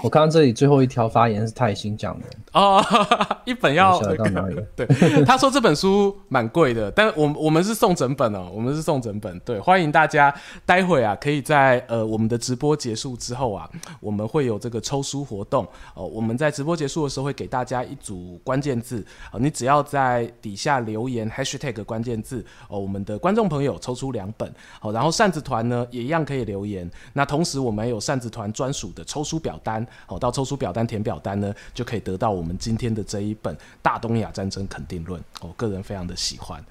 [0.03, 2.83] 我看到这里最后一条发言是泰兴讲的哦，
[3.45, 4.57] 一本要到哪里？
[4.75, 4.87] 对，
[5.25, 9.39] 他说这本书蛮贵的，但我我们是送整本哦，我们是送整本。
[9.41, 13.69] 对，欢迎大家待会啊，可以在呃我们的直播结束之后啊，
[14.01, 16.07] 我们会有这个抽书活动哦。
[16.07, 26.91] 我们在直播结束的时候会给大家一组关键字哦，你只要在底下留言 hashtag 关键字哦，我们的观众朋友抽出两本哦，然后扇子团呢也一样可以留言。
[27.13, 29.82] 那同时我们有扇子团专属的抽书表单。
[30.07, 35.21] 好，到抽出表单填表单呢，就可以得到我们今天的这一本《大东亚战争肯定论》。
[35.41, 36.65] 我个人非常的喜欢。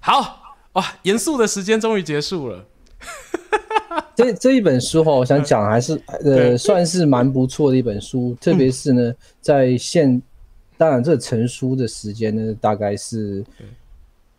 [0.00, 2.64] 好哇，严肃的时间终于结束了。
[4.16, 10.20] 这这一本书哈，我想讲还是呃，算是蛮不错的一本书，特别是呢，在现
[10.76, 13.44] 当然这成书的时间呢，大概是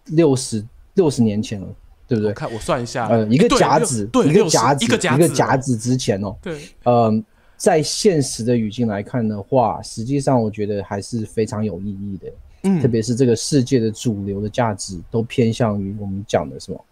[0.05, 0.63] 六十
[0.95, 1.67] 六十年前了，
[2.07, 2.33] 对不对？
[2.33, 4.97] 看我算一下，呃，一个甲子，对，一个甲子，一个
[5.29, 7.23] 甲子之前哦，对，嗯。
[7.57, 12.31] 在现实的语境来看的话，实际上我觉得还是非常有意义的。
[12.63, 16.85] 嗯，特别是这个世界的主流的价值都偏向于我们讲的什么，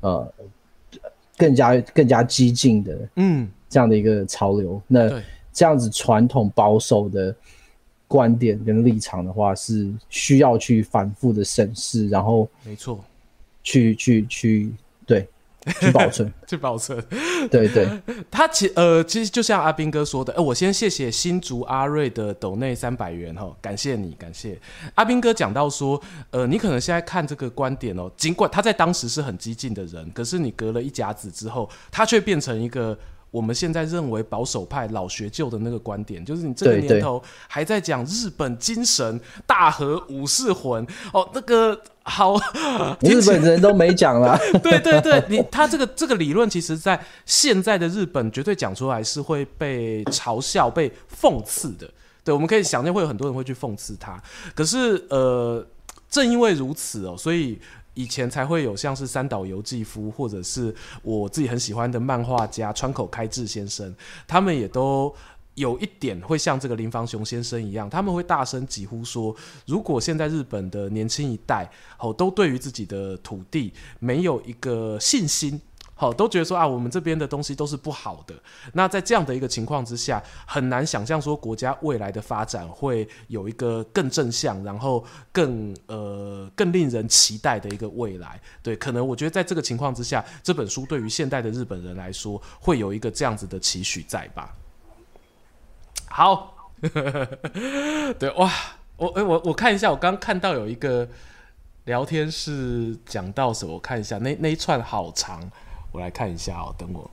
[0.00, 0.32] 呃，
[1.36, 4.76] 更加更加激进的，嗯，这样的一个潮流。
[4.76, 7.34] 嗯、那这样子传统保守的
[8.06, 12.98] 观点跟立场的话，是需要去反复的审视，然后没错，
[13.62, 14.72] 去去去，对。
[15.80, 17.02] 去保存， 去保存，
[17.50, 17.88] 对对，
[18.30, 24.58] 他其呃，其实就像阿斌哥说的，哎、呃，我先谢谢新竹阿瑞的斗内三百元哈，感谢你，感谢。
[24.94, 26.00] 阿斌哥讲到说，
[26.30, 32.98] 呃，你可能现在看这个观点哦，尽管他在当时是很激进的人，可是你隔了一甲子之后，他却变成一个。
[33.30, 42.36] 我们现在认为保守派老学究的那个观点，就是你这个年头还在讲日本精神、大和武士魂哦，那个好，
[43.02, 44.38] 日本人都没讲了。
[44.62, 51.88] 对对对，你他这个这个理论，其实在现在的日本绝对讲出来是会被嘲笑、被讽刺的。
[52.24, 54.18] 对，我们可以想象会有很多人会去讽刺他。
[54.54, 55.66] 可是呃，
[56.08, 57.58] 正因为如此哦，所以。
[57.98, 63.92] 以前才会有像是三岛由纪夫，或者是我自己很喜欢的漫画家川口开治先生，
[64.24, 65.12] 他们也都
[65.54, 69.34] 有一点会像这个林芳雄先生一样，他们会大声疾呼说，
[69.66, 75.60] 如果现在日本的年轻一代哦，都对于自己的土地没有一个信心。
[76.00, 78.32] 好，都觉得说啊，我们这边的东西都是不好的。
[78.72, 88.40] 那在这样的一个情况之下，很难想象说国家未来的发展会有一个更正向，然后更呃更令人期待的一个未来。
[88.62, 94.54] 对，可能我觉得在这个情况之下，这本书对于现代的日本人来说，会有一个这样子的期许在吧？
[96.08, 96.70] 好，
[98.20, 98.52] 对哇，
[98.96, 101.08] 我诶我我看一下，我刚看到有一个
[101.86, 105.50] 聊天室讲到什么，我看一下那那一串好长。
[105.92, 107.10] 我来看一下哦，等我。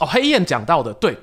[0.00, 1.16] 哦，黑燕讲到的对，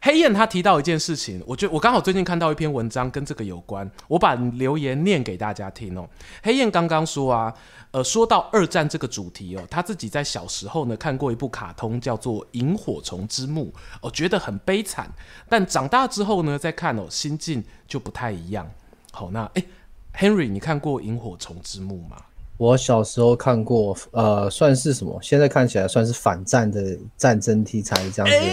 [0.00, 6.08] 黑燕他提到一件事情，我觉得我刚好最近看到一篇文章跟这个有关，我把留言念给大家听哦。
[6.42, 7.52] 黑燕刚刚说啊，
[7.90, 15.10] 呃，说到二战这个主题哦，他自己在小时候呢看过一部卡通叫做《萤火虫之墓》，哦，觉得很悲惨，
[15.48, 18.70] 但长大之后呢再看哦，心境就不太一样。
[19.10, 19.66] 好，那诶
[20.14, 22.16] ，Henry，你看过《萤火虫之墓》吗？
[22.58, 25.18] 我小时候看过，呃，算是什么？
[25.22, 28.46] 现在看起来算是反战的战争题材这样子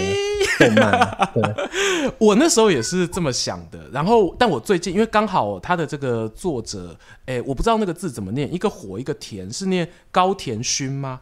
[0.60, 0.92] 的动漫。
[0.92, 3.80] 欸、对， 我那时候也是这么想的。
[3.92, 6.96] 然后，但我最近因为刚好他的这个作者，
[7.26, 11.22] 哎、欸，我不知道那个字怎么念，一个火一个田，是念高田勋吗？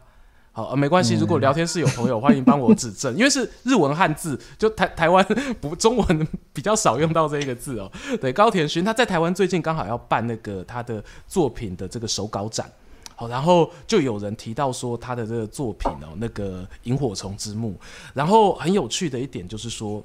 [0.54, 1.14] 好，呃，没关系。
[1.14, 5.26] 如果聊天室有朋友，欢迎帮我指正， 因为是日文汉字，就台台湾
[5.60, 7.90] 不中文比较少用到这一个字哦。
[8.20, 12.70] 对，高田勋他在台湾最近刚好要办那个他的作品的这个手稿展，
[13.16, 17.74] 好，然后就有人提到说他的这个作品哦，那个萤火虫之墓，
[18.12, 20.04] 然后很有趣的一点就是说。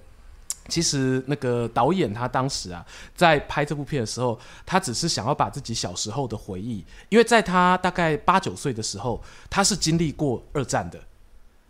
[0.68, 11.00] 其实那个导演他当时啊，在拍这部片的时候，他只是想要把自己小时候的回忆，因为在他大概八九岁的时候，他是经历过二战的，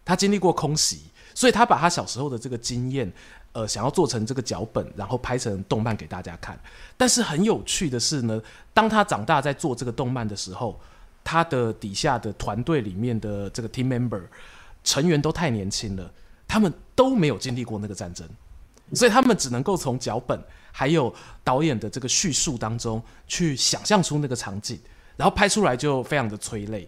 [0.04, 1.02] 他经历过空袭，
[1.34, 3.12] 所以他把他小时候的这个经验，
[3.52, 6.60] 呃，想要做成这个脚本，然后拍成动漫给大家看。
[6.96, 8.42] 但是很有趣的是呢，
[8.74, 10.80] 当他长大在做这个动漫的时候，
[11.24, 14.24] 他的底下的团队里面的这个 team member
[14.84, 16.12] 成员都太年轻了，
[16.48, 18.28] 他们都没有经历过那个战争。
[18.94, 21.14] 所以他们只能够从脚本还有
[21.44, 24.80] 导演的这个叙述当中去想象出那个场景，
[25.16, 26.88] 然后拍出来就非常的催泪。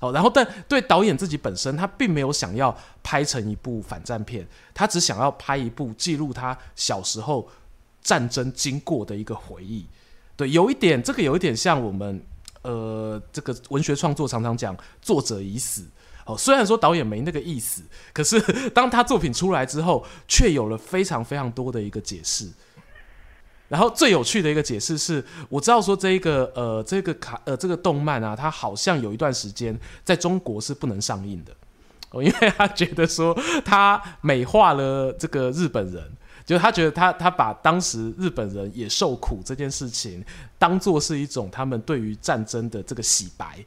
[0.00, 7.48] 好，然后但对导演自己本身，他并没有想要拍成一部反战片，他只想要拍一部记录他小时候
[8.02, 9.86] 战争经过的一个回忆。
[10.36, 12.22] 对，有一点这个有一点像我们
[12.62, 15.84] 呃这个文学创作常常讲作者已死。
[16.28, 18.38] 哦，虽然说导演没那个意思，可是
[18.70, 22.46] 当他作品出来之后，却有了非常非常多的一个解释。
[23.68, 31.52] 然后最有趣的一个解释是，我知道说这一个呃这个卡呃这个动漫啊，它好像有一段时间在中国是不能上映的，
[32.10, 36.02] 哦，因为他觉得说他美化了这个日本人，
[36.44, 40.22] 就是他觉得他他把当时日本人也受苦这件事情
[40.58, 43.64] 当做是一种他们对于战争的这个洗白。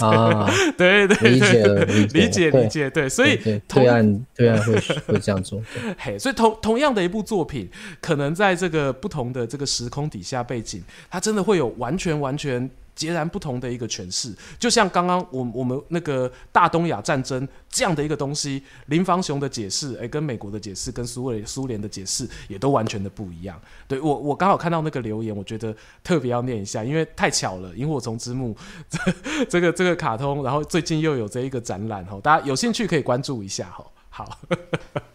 [0.00, 3.38] 啊，对 对 对，理解，理解理解，理解对，所以
[3.68, 4.74] 对岸对岸会
[5.06, 5.60] 会这样做，
[5.98, 7.68] 嘿，所以同同样的一部作品，
[8.00, 12.70] 可能在这个不同的这个时空底下背景，它真的会有完全完全。
[13.00, 23.58] 截然不同的一个诠释，就像刚刚我我们那个大东亚战争这样的一个东西，林芳雄的解释，诶，跟美国的解释，跟苏联苏联的解释也都完全的不一样。
[23.88, 25.74] 对，我我刚好看到那个留言，我觉得
[26.04, 28.54] 特别要念一下，因为太巧了，《萤火虫之墓》
[28.90, 34.38] 这这个这个卡通，然后最近又有这一个展览，哈，大家有兴趣可以关注一下，哈，好，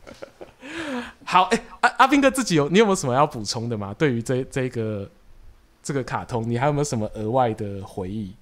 [1.23, 3.93] 好，哎，阿阿斌哥自己有，你有没有什么要补充的吗？
[3.95, 5.07] 对于这这个。
[5.85, 8.33] 这个卡通，你还有没有什么额外的回忆？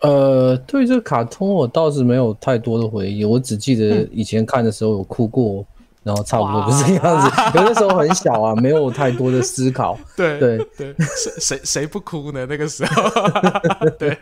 [0.00, 3.24] 呃，对这个卡通，我倒是没有太多的回忆。
[3.24, 5.66] 我只记得以前看的时候有哭过，嗯、
[6.04, 7.58] 然后差不多就是这样子。
[7.58, 9.98] 有的 时候很小啊，没有太多的思考。
[10.14, 12.44] 对对对，谁谁谁不哭呢？
[12.46, 13.10] 那个时候，
[13.98, 14.18] 对。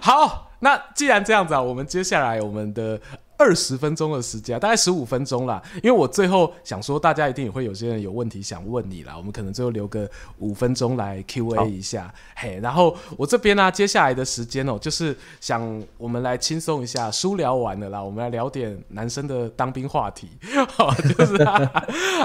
[0.00, 3.00] 好，那既然这样子啊，我们接下来我们的。
[3.40, 5.62] 二十分钟的时间，大概十五分钟啦。
[5.82, 9.16] 因为我最后想说，大家一定也会有些人有问题想问你啦。
[9.16, 10.06] 我们可能最后留个
[10.40, 12.60] 五分钟来 Q&A 一下，嘿。
[12.62, 20.28] 然后我这边呢、啊，接下来的时间哦、喔，就是想我们来轻松一下，书聊完了啦，我们来聊点男生的当兵话题。
[20.68, 21.42] 好，就是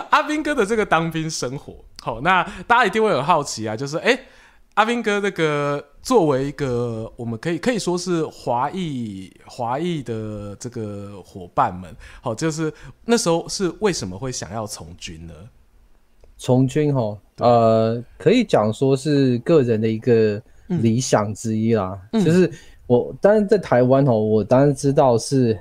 [0.09, 1.73] 阿 兵哥的这个当兵生活。
[2.01, 4.11] 好，那大家一定会很好奇啊，就是哎。
[4.11, 4.25] 欸
[4.75, 12.71] 阿斌哥，那个作为一个，我们可以可以说是华裔华裔的这个伙伴们，好，就是
[13.05, 15.33] 那时候是为什么会想要从军呢？
[16.37, 21.97] 从军哈，呃，可以讲说是个人的一个理想之一啦。
[22.11, 22.51] 嗯、就是
[22.85, 25.57] 我当然在台湾哦，我当然知道是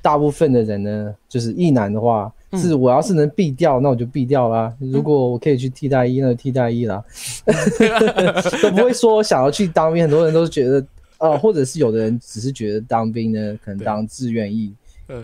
[0.00, 2.32] 大部分的人呢，就是一男的话。
[2.56, 4.72] 是我要是能避掉，那我就避掉啦。
[4.78, 7.02] 如果我可以去替代役，那就替代役啦。
[8.62, 10.02] 都不会说想要去当兵。
[10.02, 10.80] 很多人都觉得，
[11.18, 14.72] 啊、呃， 或者是有的人只是觉得当兵呢，可能当志愿役，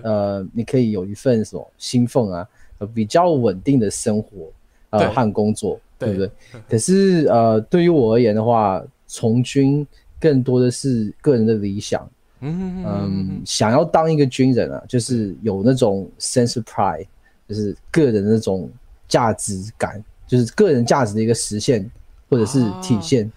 [0.03, 2.47] 呃，你可以有一份什么薪俸啊，
[2.95, 4.51] 比较稳定的生活，
[4.91, 6.31] 呃，和工作，对不对？
[6.69, 9.87] 可是呃，对于我而言的话，从军
[10.19, 12.09] 更多的是个人的理想。
[12.43, 17.07] 嗯嗯，想要当一个军人啊，就是有那种 sense of pride。
[17.51, 18.71] 就是个人的那种
[19.09, 21.91] 价值感，就是个人价值的一个实现
[22.29, 23.31] 或者是体现。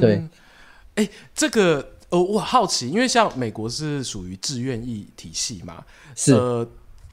[0.00, 0.14] 对，
[0.94, 6.32] 哎、欸，这个呃，我好奇，因为像美国是属于志愿役体系嘛，是。
[6.32, 6.66] 呃，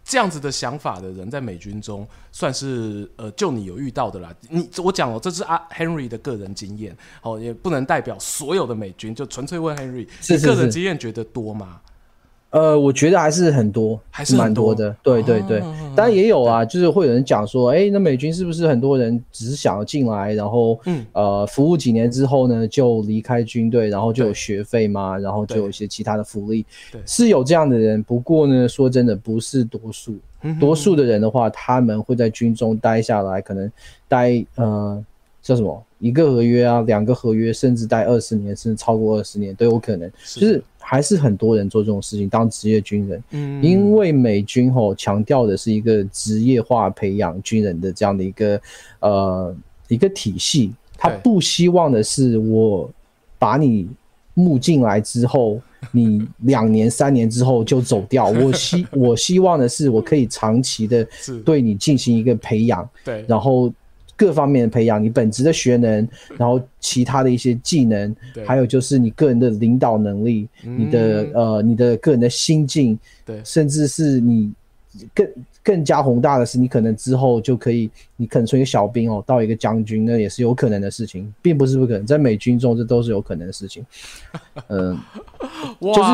[0.05, 4.35] 这样子的想法的人，在美军中算是呃，就你有遇到的啦。
[4.49, 11.79] 你我讲哦，这是阿 Henry 的个人经验，哦，也不能代表所有的美军，就纯粹问 Henry，是是是你个人经验觉得多吗？
[12.53, 14.95] 呃，我觉得还是很多，还是蛮多，多的。
[15.01, 28.03] 对对对，哦、当然也有啊，就是会有人讲说，哎，那美军是不是很多人只是想要进来，然后，嗯，呃，服务几年之后呢，就离开军队，然后就有学费嘛，然后就有一些其他的福利，对，是有这样的人。
[28.03, 30.15] 不过呢，说真的，不是多数。
[30.59, 33.71] 多数的人的话，他们会在军中待下来，可能
[34.07, 35.03] 待呃。
[35.41, 35.83] 叫什么？
[35.99, 40.09] 一个合约啊，两个合约，甚至待二十年，甚至超过二十年都有可能。
[40.17, 43.23] 是就是还是很多人做这种事情，当职业军人。
[43.31, 48.61] 嗯，因为美军吼强调的是一个职业化培养军人的这样的一个
[48.99, 49.55] 呃
[49.87, 52.91] 一个体系，他不希望的是我
[53.39, 53.87] 把你
[54.33, 55.59] 募进来之后，
[55.91, 58.27] 你两年三年之后就走掉。
[58.27, 61.07] 我希 我希望的是我可以长期的
[61.45, 62.87] 对你进行一个培养。
[63.03, 63.73] 对，然后。
[64.15, 66.07] 各方面的培养，你本职的学能，
[66.37, 74.53] 然后其他的一些技能，还有就是你个人的领导能力，你的呃，你的个人的心境，对，甚至是你
[75.13, 75.27] 更
[75.63, 83.83] 更加宏大的是，你可能之后就可以，你可能从一个小兵哦到一个将军，那也是有可能的事情，并不是不可能，在美军中这都是有可能的事情。
[84.69, 84.97] 嗯，
[85.81, 86.09] 就是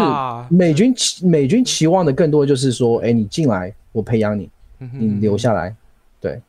[0.50, 5.76] 美军美军期望的更多就是说，哎，你进来，我培养你，你留下来，
[6.22, 6.39] 对。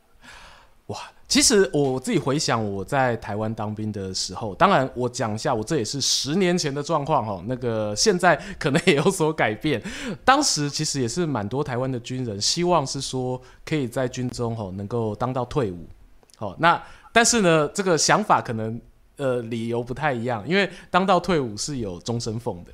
[1.31, 7.41] 其实我自己回想我在台湾当兵的时候，当然我讲一下，我这也是十年前的状况哈。
[7.47, 9.81] 那个现在可能也有所改变。
[10.25, 15.87] 当时其实也是蛮多台湾的军人希望是说可以在军中哈能够当到退伍。
[16.35, 18.81] 好，那但是呢，这个想法可能
[19.15, 22.73] 呃理由不太一样，因为当到退伍是有终身俸的。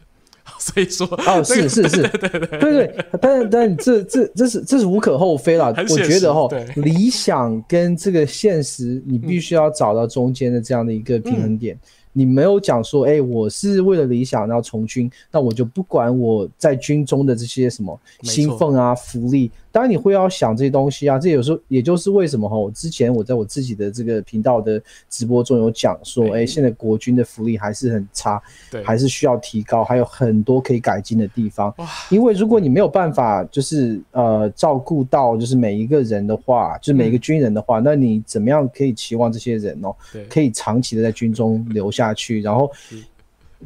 [0.59, 5.73] 所以说哦，是是是，对对对对，但但这这这是这是无可厚非啦。
[5.89, 11.77] 我觉得哈，理想跟这个现实，你必须要找到中间的这样的一个平衡点。
[12.17, 19.51] 你没有讲说，哎，我是为了理想然后从军，那我就不管我在军中的这些什么兴奋啊、福利。
[19.69, 28.41] 当然你会要想这些东西啊，这有时候也就是为什么哈，我之前我在我自己的这个频道的直播中有讲说，哎，现在国军的福利还是很差，
[28.71, 31.71] 对，还是需要提高，还有很多可以改进的地方。
[32.09, 39.95] 因为如果你没有办法就是呃照顾到就是每一个人的话，就是每一个军人的话，那你怎么样可以期望这些人哦，
[40.27, 42.41] 可以长期的在军中留下去？
[42.41, 42.71] 然后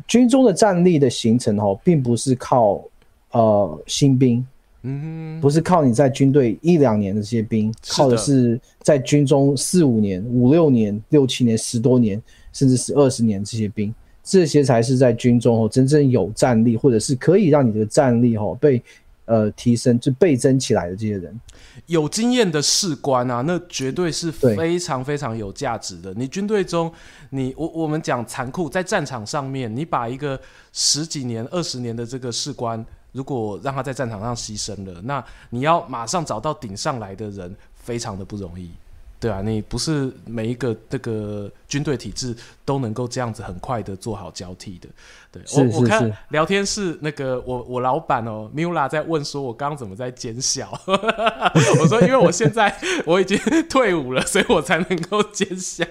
[0.08, 2.84] 军中的战力的形成哦，并不是靠
[3.32, 4.46] 呃新兵。
[4.84, 12.20] 嗯，不是靠你在军队一两年的这些兵，靠的是在军中四五年、五六年、六七年、十多年，
[12.52, 18.82] 甚至是二十年这些兵，这些才是在军中哦真正有战力，或者是可以让你的战力哦被
[19.26, 21.40] 呃提升、就倍增起来的这些人。
[21.88, 26.14] 有经验的士官啊，那绝对是非常非常有价值的。
[26.14, 26.92] 你军队中，
[27.30, 30.40] 你我我们讲残酷，在战场上面，你把一个
[30.74, 32.86] 十几年、二十年的这个士官。
[33.14, 38.72] 如果让他在战场上牺牲了，那你要马上找到顶上来的人，非常的不容易，
[39.20, 44.88] 对啊，你不是每一个这个军队体制都能够这样子很快的做好交替的。
[45.32, 50.70] 对，我我看聊天室那个我我老板哦，Mula 在问说，我刚刚怎么在奸笑？
[51.80, 52.76] 我说因为我现在
[53.06, 55.86] 我已经 退伍了，所以我才能够奸笑。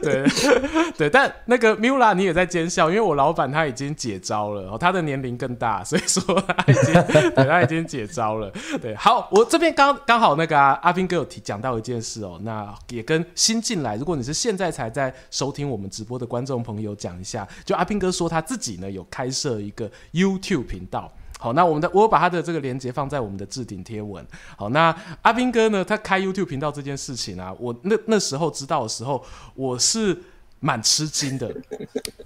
[0.00, 0.24] 对
[0.96, 6.94] 对，但那个 Mula 你也在奸笑，因为我老板他已经解招了，哦他的年龄更大，所以说他已经
[7.34, 8.52] 对他已经解招了。
[8.80, 18.59] 对，好，我这边刚刚好那个、啊、阿斌哥有提讲到一件事哦，那也跟新进来，如果你是现在才在收听我们直播的观众朋友讲一下，就阿斌哥说他自己。
[18.60, 24.22] 己呢有开设一个 YouTube 频道，好，那我们的我把他的这个链接放在我们的置顶贴文，
[24.56, 30.22] 好，那阿斌哥呢，他开 YouTube 频道这件事情啊，我那那时候知道的时候，我是。
[30.60, 31.50] 蛮吃惊的，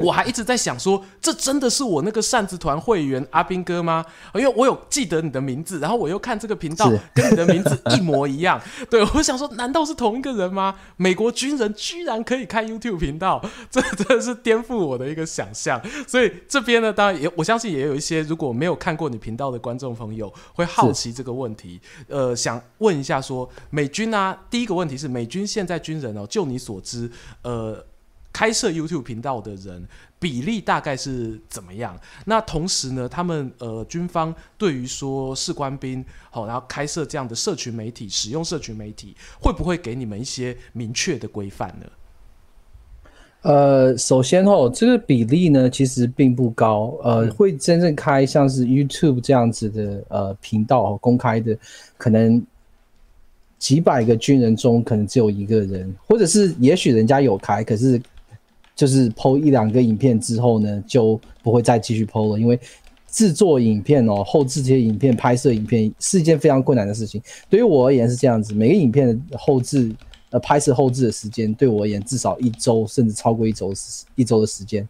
[0.00, 4.04] 我还一直在想说，这真的是我那个扇子团会员阿斌哥吗？
[4.34, 8.60] 因为我有记得你的名字，然后我又看这个频道跟你的名字一模一样，
[8.90, 10.74] 对，我想说，难道是同一个人吗？
[10.96, 15.80] 美国军人居然可以开 YouTube 频道，这真的是颠覆我的一个想象。
[16.08, 27.08] 所以这边呢，当然也我相信也有一些如果没有看过你频道的观众朋友会好奇这个问题，呃，想问一下说，美军啊，第一个问题是美军现在军人哦，就你所知，
[27.42, 27.84] 呃。
[28.34, 29.86] 开设 YouTube 频道的人
[30.18, 31.98] 比例大概是怎么样？
[32.26, 41.86] 那同时呢，他们呃军方对于说士官兵好，然后开设这样的社群媒体，使用社群媒体，会不会给你们一些明确的规范呢？
[43.42, 51.56] 呃，首先哦，这个比例呢其实并不高，呃，会真正开像是 YouTube 这样子的呃频道公开的，
[51.98, 52.42] 可能
[53.58, 58.00] 几百个军人中可能只有一个人，或者是也许人家有开，可是
[58.74, 62.58] 就是抛一两个影片之后呢，就不会再继续抛了，因为
[63.10, 67.22] 制作影片哦，后置这些影片、拍摄影片是一件非常困难的事情。
[67.48, 69.94] 对于我而言是这样子，每个影片的后置。
[70.30, 73.72] 呃，拍摄后置的时间对我而言至少一周，甚至超过一周
[74.16, 74.88] 一周的时间，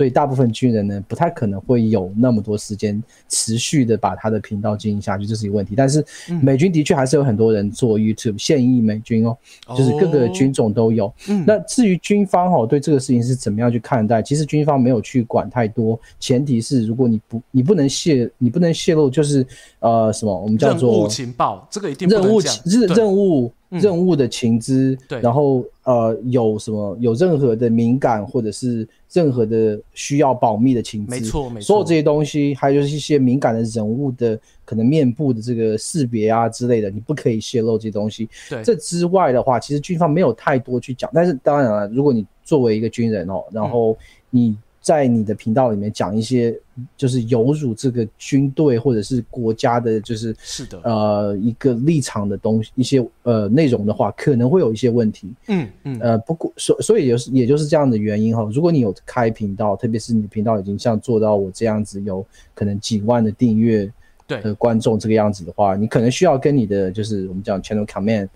[0.00, 5.74] 所以大部分军人呢不太可能会有那么多时间持续的把他的频道经营下去，这是一个问题。
[5.76, 6.02] 但是
[6.40, 9.36] 美军的确还是有很多人做 YouTube，现役美军哦，
[9.76, 11.12] 就是各个军种都有。
[11.46, 19.46] 那至于军方哦对这个事情是怎么样去看待，其实军方没有去管太多，前提是如果你不你不能泄你不能泄露，就是
[19.80, 23.52] 呃什么我们叫做任务情报，这个一定任务任任务。
[23.70, 38.28] 任务的情资，对，然后呃，有什么有任何的敏感或者是任何的需要保密的情资，没错，没错，所有这些东西，还有就是一些敏感的人物的可能面部的这个识别啊之类的，你不可以泄露这些东西。
[38.48, 43.96] 对，这之外的话，其实军方没有太多去讲，但是当然了，如果你作为一个军人哦，然后
[44.30, 44.56] 你。
[44.80, 46.58] 在你的频道里面讲一些
[46.96, 55.28] 就是有辱这个军队或者是国家的，就是是的，呃，一个立场的东西，一些呃内容的话，可能会有一些问题。
[55.48, 58.48] 嗯嗯，呃，不过所所以也是也就是这样的原因哈。
[58.52, 62.24] 如果你有开频道，特别是你的频道已经像做到我这样子，有
[62.54, 63.90] 可能几万的订阅
[64.26, 68.28] 的观众这个样子的话，你可能需要跟你的就是我们讲 channel command，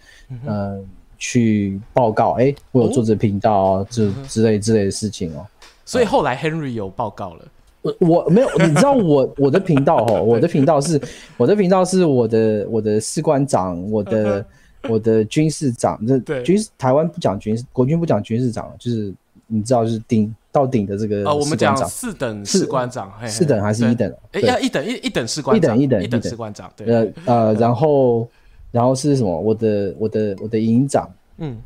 [0.45, 0.79] 呃，
[1.17, 5.47] 去报告，哎、欸，我有做这频道啊，这、哦、之类之类的事情哦。
[5.85, 7.45] 所以后来 Henry 有报告了，
[7.82, 11.01] 我我没有，你知道我我的频道哈，我的频道是
[11.37, 14.45] 我的频道是我的我的士官长，我的
[14.89, 19.12] 我的军事长，这军事台湾不讲军事，国军不讲军事长，就是
[19.47, 24.11] 你知道就是顶到顶的这个啊，我们讲四等士官长，四等还是一等？
[24.32, 28.26] 哎，要一等一一等士官长，一等一等一等士官长，对，呃呃，然后
[28.72, 29.39] 然后是什么？
[29.39, 31.59] 我的我的我的营长，嗯，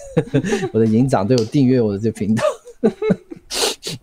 [0.72, 2.42] 我的营长都有订阅我的这个频道。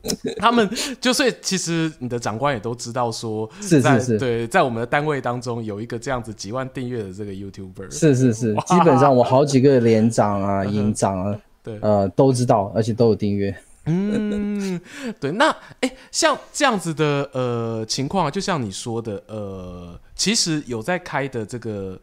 [0.41, 0.67] 他们
[0.99, 13.55] 就所以其实你的长官也都知道说，是是是，对，在我们的单位当中有一个这样子几万订阅的这个 YouTuber，是是是，基本上我好几个连长啊、 营长啊，对，呃，都知道，而且都有订阅。
[13.85, 14.81] 嗯，
[15.19, 15.49] 对，那
[15.81, 21.99] 哎、欸，像这样子的呃情况，就像你说的，呃，其实有在开的这个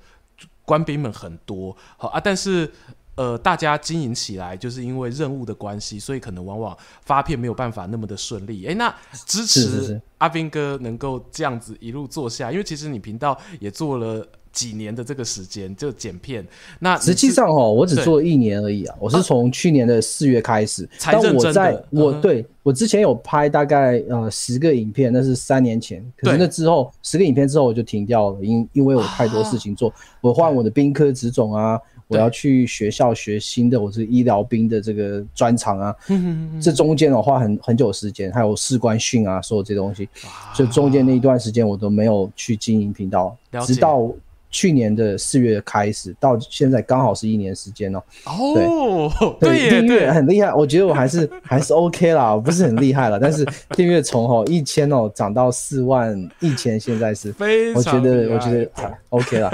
[0.65, 2.71] 官兵们很多，好啊，但是。
[3.19, 8.65] 呃，大家经营起来，就是因为任务的关系，所以可能往往发片没有办法那么的顺利。
[8.65, 8.95] 哎，那
[9.27, 16.47] 支持阿斌哥能够这样子一路做下，因为其实你频道也做了几年的这个时间，就剪片。
[16.79, 18.95] 那实际上哦，我只做了一年而已啊。
[19.01, 21.53] 我是从去年的四月开始，才认真的。
[21.53, 26.01] 但我在我对我之前有拍大概呃十个影片，那是三年前。
[26.17, 31.77] 可是那之后十个影片之后我就停掉了，因因为我太多事情做，我换我的兵科职种啊。
[32.09, 35.95] 我要去学校学新的，我是医疗兵的这个专长啊，
[36.61, 40.09] 这中间我花很很久时间，还有士官训啊，所有这些东西，
[40.55, 44.11] 所以中间那一段时间我都没有去经营频道，直到。
[44.51, 48.03] 去年的四月开始到现在刚好是一年时间哦。
[48.25, 57.35] 哦，对，订阅很厉害，我觉得我还是 还是 OK 啦，我不是很厉害了，但是订阅从哦一千哦涨到四万一千，现在是，
[57.75, 58.71] 我觉得我觉得
[59.11, 59.51] OK 了。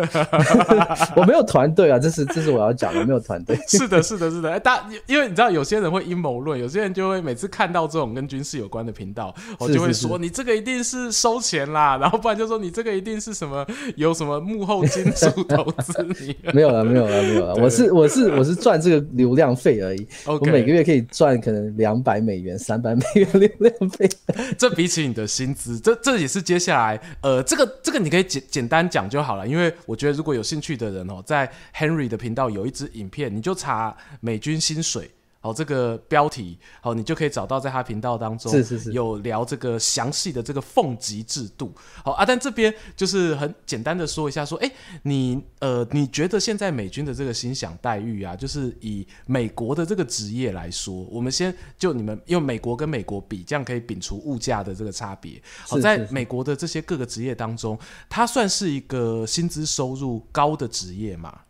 [1.16, 3.58] 我没有团队啊，这是这是我要讲的，没有团队。
[3.66, 4.52] 是的，是的，是的。
[4.52, 13.66] 哎，大因为你知道有些人会阴谋论，有些人就会每次看到这种跟军事有关的频道，我就会说你这个一定是收钱啦，然后不然就说你这个一定是什么
[13.96, 14.83] 有什么幕后。
[14.86, 17.54] 金属投资你 没有了，没有了，没有了。
[17.56, 20.06] 我是我是我是赚这个流量费而已。
[20.26, 24.08] 我每个月可以赚可能两百美元、三百美元流量费。
[24.58, 29.46] 这比起你的薪资，这这也是接下来呃，这个这个你可以简简单讲就好了。
[29.46, 35.10] 因为我觉得如果有兴趣的人哦，在 Henry 的频道有一支影片，你就查美军薪水。
[35.44, 41.70] 好，这个标题好，你就可以找到在他频道当中是是是有聊这个详细的这个俸级制度。
[42.02, 44.72] 好啊，但这边就是很简单的说一下，说，哎，
[45.02, 55.38] 你呃，你觉得现在美军的这个薪饷待遇啊，就是以美国的这个职业来说，我们先就你们用美国跟美国比，这样可以摒除物价的这个差别。
[55.68, 57.78] 好，在美国的这些各个职业当中，
[58.08, 61.40] 它算是一个薪资收入高的职业嘛？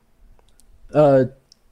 [0.91, 1.25] 呃。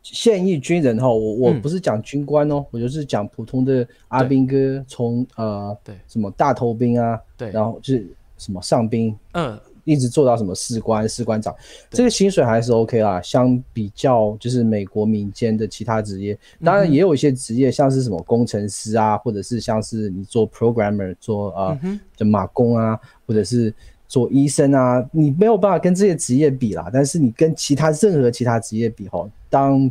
[0.03, 5.95] 现役军人哈，我我不是讲军官哦，嗯、我就是讲普通的阿兵哥，从呃对。
[6.09, 11.55] 什么大头兵啊，对，然后就是什么上兵，嗯，一直做到什么士官、士官长，
[11.91, 13.23] 这个薪水还是 OK 啦。
[13.23, 21.79] 相比较就是美国民间的其他职业，当然也有一些职业，像是什么工程师啊，或者是像是你做 programmer 做呃
[22.19, 23.73] 的码工啊，或者是
[24.13, 26.91] 做医生啊，你没有办法跟这些职业比啦。
[26.93, 29.91] 但是你跟其他任何其他职业比吼，当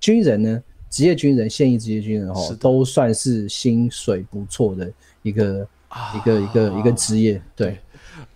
[0.00, 4.92] 军人呢，职业军人、现役职业军人吼，都算是薪水不错的
[5.22, 5.64] 一个。
[6.12, 7.78] 一个一个一个职业，对，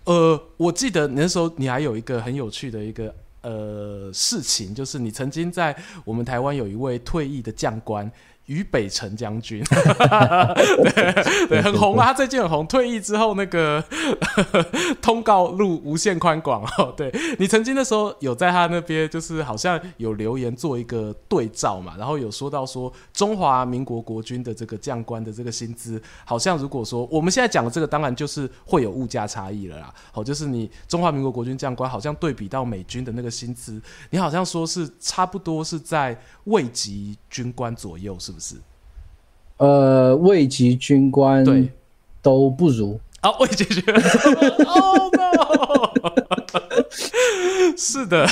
[0.05, 8.09] 呃，我记得那时候你还有一个很有趣的一个呃事情，就是你曾经在我们台湾有一位退役的将官。
[8.49, 12.07] 于北辰将军， 对对，很红啊！
[12.07, 12.65] 他最近很红。
[12.65, 13.83] 退役之后，那个
[15.01, 16.91] 通告路无限宽广哦。
[16.97, 29.93] 对，你曾经的时候有在他那边，就是好像有留言做一个对照嘛，然后有说到说中华民国国军的这个将官的这个薪资，好像如果说我们现在讲的这个，当然就是会有物价差异了啦。
[30.11, 33.79] 好，就是你中华民国国军将官好像对比到美军的那个薪资，
[34.09, 38.38] 你好像说是差不多是在位级军官左右，是不是？
[38.39, 38.55] 是，
[39.57, 41.69] 呃，位级军官对。
[42.21, 42.99] 都不如。
[43.21, 43.95] 啊，位级军官，
[44.67, 45.58] Oh no！
[47.77, 48.27] 是的，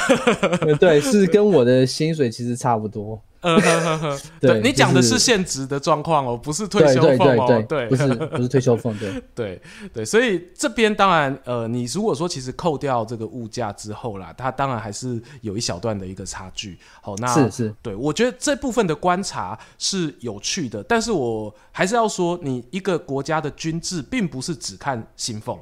[0.79, 3.21] 对，是跟我的薪水其实差不多。
[3.41, 9.61] 嗯呵呵呵，对，你讲的是现职的状况哦，不是退休俸哦，对，不是不是退休俸，对 对
[9.93, 16.79] 对，所以这边当然呃，你如果说其实扣掉这个物价之后啦，它当然还是有一小段的一个差距。
[16.99, 25.57] 好，那是是，对我觉得这部分的观察是有趣的，但是我还是要说，你一个国家的军制并不是只看薪俸。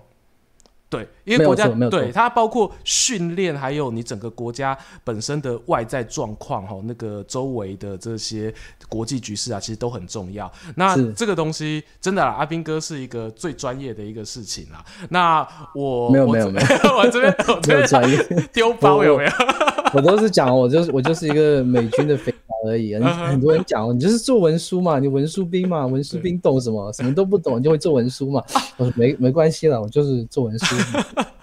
[0.95, 8.53] 对，因为国家对它包括训练，还有你整个国家本身的外在状况哈，那个周围的这些
[8.87, 10.51] 国际局势啊，其实都很重要。
[10.75, 14.83] 那这个东西真的啦，阿斌哥是一个最专业的一个事情啦。
[15.09, 18.17] 那我没有没 有没有，我这边我这边专业
[18.53, 19.31] 丢包有没有？
[19.93, 22.95] 我都是讲，我就是我就是一个美军的肥皂而已。
[22.95, 26.91] 很多人讲，你就是做文书嘛， 你文书兵嘛，文书兵懂什么？
[26.93, 28.43] 什么都不懂，你就会做文书嘛。
[28.77, 30.75] 我说没没关系了，我就是做文书。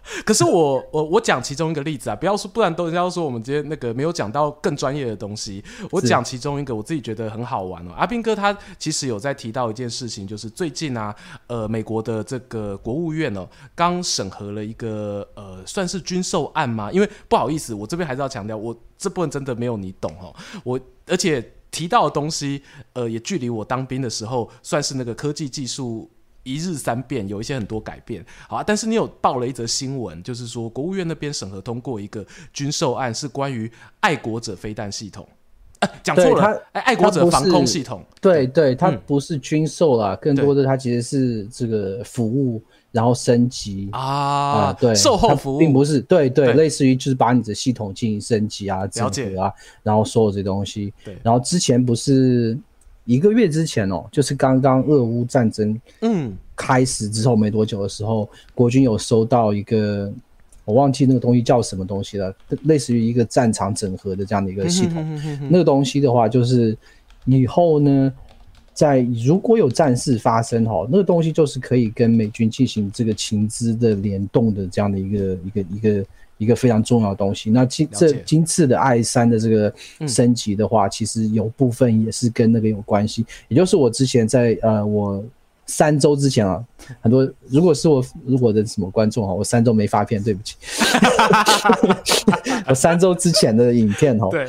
[0.27, 5.63] 可是我我我讲其中一个例子啊，不要说，不然都人家说我们今天那个没有讲到更专业的东西。
[5.91, 7.93] 我讲其中一个，我自己觉得很好玩哦。
[7.97, 11.15] 阿斌哥他其实有在提到一件事情，就是最近啊，
[11.47, 16.91] 呃，美国的这个国务院哦，刚审核了一个呃，算是军售案吗？
[16.91, 20.35] 因为不好意思，我这边还是要强调，我这部分真的没有你懂哦。
[20.65, 22.63] 我而且提到的东西，
[22.95, 26.11] 呃，也距离我当兵的时候，算是那个科技技术。
[26.43, 28.65] 一日三变，有一些很多改变，好啊。
[28.67, 33.71] 但是你有报了一则新闻，就是说国务院那边审核通过一个军售案，是关于
[34.01, 35.27] 爱国者飞弹系统。
[35.79, 38.05] 哎、啊，讲错了，哎，爱国者防空系统。
[38.21, 50.93] 对对，它不是军售啦，嗯、更多的它其实是这个服务，然后升级啊，啊，对，售后服务，并不是，对对，对类似于就是把你的系统进行升级啊、整合啊，然后所有这东西。
[51.05, 52.59] 对，然后之前不是。
[53.05, 60.13] 一个月之前哦，就是刚刚俄乌战争嗯开始之后没多久的时候，嗯、国军有收到一个，
[60.65, 65.21] 我忘记那个东西叫什么东西了，类似于一个战场整合的这样的一个系统。
[65.51, 66.77] 那个东西的话，就是
[67.25, 68.13] 以后呢，
[68.73, 76.07] 在如果有战事发生哈，那个东西就是可以跟美军进行这个情资的联动的这样的一个一个一个。
[76.43, 77.51] 一个非常重要的东西。
[77.51, 79.73] 那今这今次的 I 三的这个
[80.09, 83.25] 升级的话，其实有部分也是跟那个有关系。
[83.47, 85.25] 也就是我之前在呃，我
[85.67, 86.63] 三周之前啊，
[87.01, 90.57] 很多如果是我如果的什么观众哈，我三周没发片，对不起。
[92.67, 94.47] 我三周之前的影片哈，对，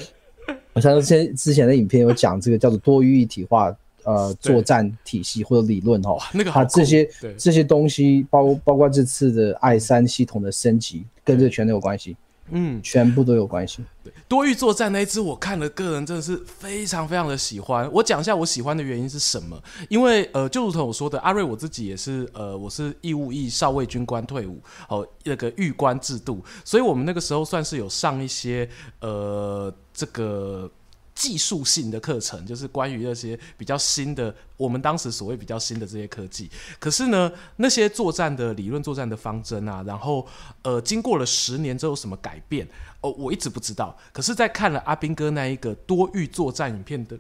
[0.74, 3.76] 我三周之前之前的影片有讲这个叫做多域一体化。
[4.06, 12.18] 呃，作战体系或者理论哈，那个它这些这些东西包包括这次的 I 三系统的升级，跟这全都有关系，
[12.52, 13.84] 嗯，全部都有关系。
[14.04, 17.90] 对，多域作战那一支我看了，个人真的是非常非常的喜欢。
[17.94, 19.58] 我讲一下我喜欢的原因是什么？
[19.88, 28.68] 因为呃，就如同我说的，阿瑞我自己也是呃，我是义务役少尉军官退伍，哦，那个预官制度，所以我们那个时候算是有上一些
[29.00, 30.70] 呃这个。
[31.16, 36.50] 技术性的课程就是关于那些比较新的，我们当时所谓比较新的这些科技。
[36.80, 40.28] 可是呢，那些作战的理论、作战的方针啊，然后
[40.64, 42.68] 呃，经过了十年之后什么改变？
[43.02, 43.96] 哦，我一直不知道。
[44.12, 47.18] 可是，在看了阿兵哥那一个多域作战影片的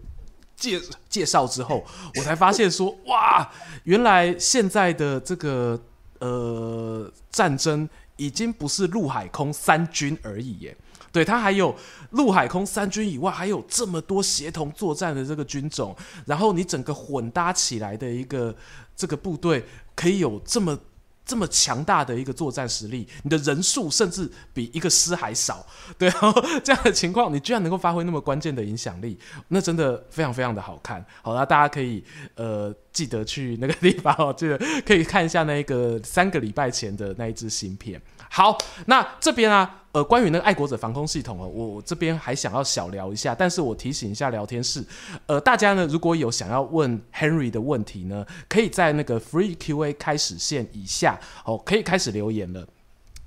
[0.56, 0.80] 介
[1.10, 1.86] 介绍之后，
[2.16, 3.52] 我才发现说，哇，
[3.84, 5.80] 原来现在的这个
[6.20, 10.76] 呃战争已经不是陆海空三军而已耶。
[11.14, 11.74] 对，它还有
[12.09, 15.95] 陆海空三军以外，还有这么多协同作战的这个军种，
[16.26, 18.53] 然后你整个混搭起来的一个
[18.95, 19.64] 这个部队，
[19.95, 20.78] 可以有这么
[21.24, 25.66] 这么强大的一个作战实力，你的人数甚至比一个师还少，
[25.97, 26.34] 对，然后
[26.64, 31.05] 这样的情况，你居然能够发挥那么关键的影响力，那真的非常非常的好看。
[31.22, 32.03] 好，那大家可以
[32.36, 38.01] 呃记得去那个地方哦，记得可以看一下那一个三个礼拜前的那一支新片。
[38.34, 38.58] 好，
[38.88, 39.82] 那这边啊。
[39.94, 44.84] 呃，关于那个爱国者防空系统哦，我这边还想要小聊一下，但是我提醒一下聊天室，
[45.28, 52.68] 呃，大家呢如果有想要问 Henry 的问题呢，可以在那个 Free Q&A 开始线以下哦，可以开始留言了。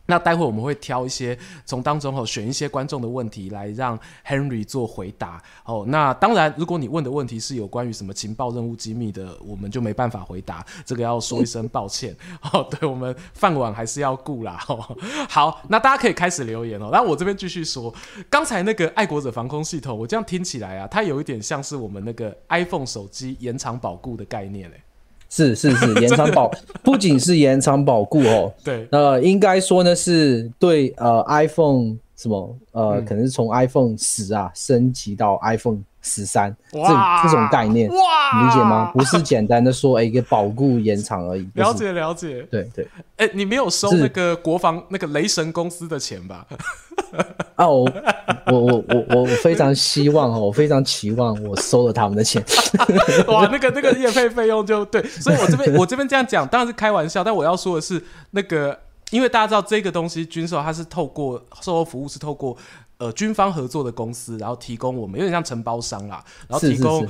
[0.06, 5.84] 那待会我们会挑一些从当中哦选一些观众的问题来让 Henry 做回答哦。
[5.88, 12.16] 那当然，如果你问的问题是有关于什么情报任务机密的，我们就没办法回答，这个要说一声抱歉
[12.52, 12.66] 哦。
[12.70, 14.64] 对，我们饭碗还是要顾啦。
[14.68, 14.96] 哦，
[15.28, 16.88] 好，那大家可以开始留言哦。
[16.92, 17.92] 那我这边继续说，
[18.30, 24.80] 刚才那个爱国者防空系统，我这样听起来啊，它有一点像是我们那个 iPhone 手机延长保固的概念嘞。
[25.28, 26.50] 是是是， 延长保
[26.82, 36.78] 不仅是延长保固哦，对，呃，应该说呢是对呃 iPhone 什么呃，嗯、可能是从 iPhone 十啊升级到 iPhone 十三这
[37.24, 38.92] 这种概念，哇，理解吗？
[38.94, 41.46] 不是简单的说哎一个保固延长而已。
[41.54, 42.88] 了解了解，对对。
[43.16, 46.46] 哎、欸，你没有收那个国防那个雷神公司的钱吧？
[47.56, 47.90] 啊，我
[48.46, 52.44] 我我我我非常希望哦，我非常期望我收了他们的钱。
[53.26, 58.78] 哇，那个那个业费费用就对，所以我这边 我这边这样讲当然是开玩笑，但我要说的是那个，
[59.10, 62.56] 因为大家知道这个东西军售它是透过售后服务是透过。
[62.98, 67.06] 呃，军方合作的公司，然后提供我们有点像承包商啦，然后提供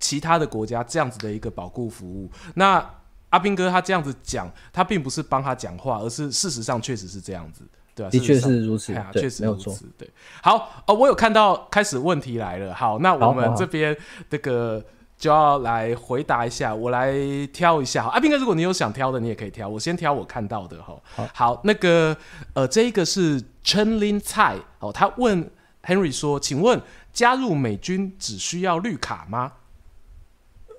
[0.00, 2.30] 其他的国家这样子的一个保护服务。
[2.54, 2.84] 那
[3.30, 7.62] 阿兵哥他这样子讲，他并不是帮他讲话，而是事实上确实是这样子，
[7.94, 8.10] 对吧？
[8.10, 9.86] 的确是如此，确对实如此。
[9.96, 10.10] 对，
[10.42, 12.74] 好，哦，我有看到开始问题来了。
[12.74, 13.96] 好，那我们这边
[14.28, 14.84] 这个。
[15.18, 17.12] 就要来回答一下，我来
[17.52, 18.10] 挑一下哈。
[18.10, 19.68] 阿斌哥，如果你有想挑的，你也可以挑。
[19.68, 20.96] 我先挑我看到的哈。
[21.04, 22.16] 好，好，那个
[22.54, 25.44] 呃，这一个是陈林蔡哦，他问
[25.84, 26.80] Henry 说：“请问
[27.12, 29.52] 加入美军只需要绿卡吗？”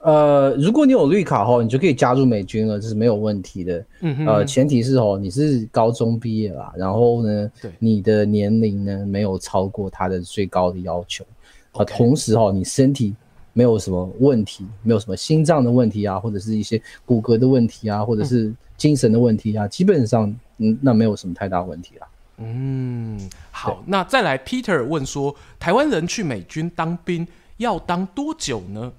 [0.01, 3.85] 呃，如果你有绿卡哈，你就可以加入美军了，这是没有问题的。
[3.99, 11.25] 嗯哼，呃，前提是哦，你是高中毕业啦，然后呢，对，你的年龄呢没有超过他的最高的要求
[11.73, 13.13] 啊.同时哦，你身体。
[13.59, 22.07] 没有什么问题，没有什么心脏的问题啊，或者是一些骨骼的问题啊，或者是精神的问题啊，嗯、基本上，嗯，那没有什么太大问题啦。
[22.37, 23.19] 嗯，
[23.51, 28.93] 好，那再来，Peter 问说，台湾人去美军当兵要当多久呢？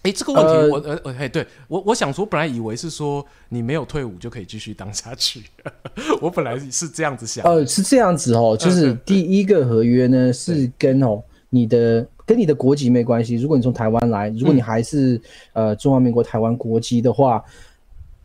[0.00, 5.42] 哎，这个问题我呃呃，哎，对我我想说，本来以为是说你没有退伍就可以继续当下去，
[6.22, 7.44] 我本来是这样子想。
[7.44, 12.08] 呃，是这样子哦，就是第一个合约呢是跟哦你的。
[12.26, 13.34] 跟你的国籍没关系。
[13.34, 15.16] 如果你从台湾来，如果你还是、
[15.52, 17.44] 嗯、呃中华民国台湾国籍的话，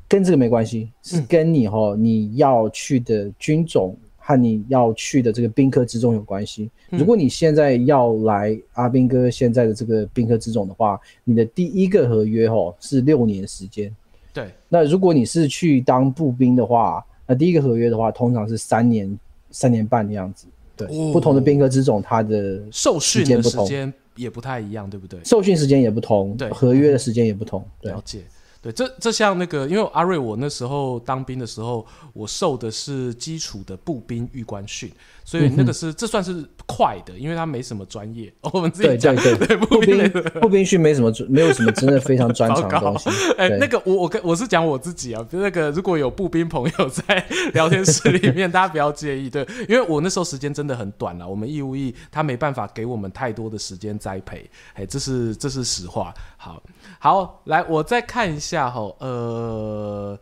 [0.07, 6.69] 跟这个没关系，是跟你哈、嗯、你要去的军种和你要去的这个兵科之中有关系。
[6.91, 13.91] 嗯、如果你现在要来阿兵哥现在的这个兵科之种的话，你的第一个合约哈是六年时间。
[14.31, 14.51] 对。
[14.69, 19.17] 那如果你是去当步兵的话，那第一个合约的话通常是三年
[19.49, 20.45] 三年半的样子。
[20.75, 25.19] 对，哦、不同的兵科之种，它的受训的时间也不太一样，对不对？
[25.23, 27.65] 受训时间也不同，对，合约的时间也不同。
[27.81, 28.23] 对，了解。
[28.61, 34.91] 对，这这像那个，因为阿瑞，我那时候当兵的时候，我受的是基础的步兵预官训，
[35.25, 38.31] 所以那个是、嗯、这算是快的，因为他没什么专业。
[38.53, 40.09] 我们自己讲，对对对，步兵
[40.39, 43.09] 步兵训没什么， 没有什么真的非常专长的东西。
[43.37, 56.13] 哎，那个我我跟我是讲我自己啊，那个如果有步兵朋友在聊天室里面，大家不要介意，对，因为我那时候时间真的很短了，我们义务役他没办法给我们太多的时间栽培，哎，这是这是实话。
[56.37, 56.61] 好。
[56.97, 60.17] 好，来，我再看一下哈，呃，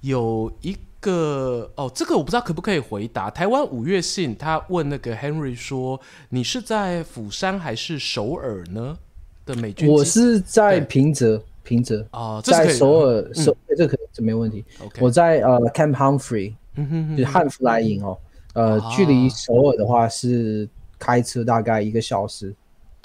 [0.00, 0.74] 有一
[1.04, 3.30] 个哦，这个我不知道可不可以回答。
[3.30, 6.00] 台湾五月信他问那个 Henry 说
[6.30, 8.96] ：“你是在釜山还是首尔呢？”
[9.44, 12.06] 的美军，我是在平泽，平泽。
[12.12, 14.64] 哦，在首尔，首这可这没问题。
[14.98, 16.54] 我在呃 Camp Humphrey，
[17.14, 18.16] 就是汉弗莱营哦，
[18.54, 20.66] 呃，距离首尔的话是
[20.98, 22.54] 开车大概一个小时。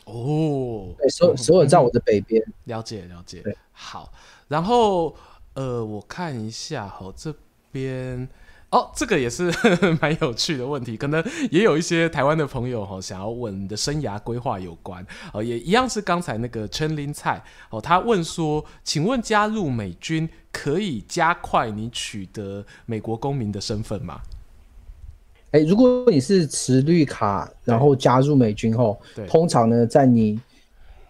[0.06, 3.44] 哦，对，首首尔在我的北边，了解了解。
[3.74, 4.10] 好，
[4.48, 5.14] 然后
[5.56, 7.36] 呃，我看一下哈，这
[7.72, 8.28] 边
[8.72, 9.52] 哦，这个也是
[10.00, 15.04] 蛮有趣的问题，可能也有一些台湾的朋友哈想要问你的生涯规划有关
[15.34, 24.22] 哦，也一样是刚才那个陈林菜哦，他问说，请问加入美军可以加快你取得美国公民的身份吗？
[25.50, 30.40] 哎，如果你是持绿卡，然后加入美军后，通常呢，在你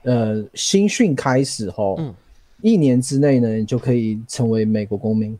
[0.03, 2.15] 呃新训开始后，嗯、
[2.61, 5.37] 一年之内呢，你就可以成为美国公民。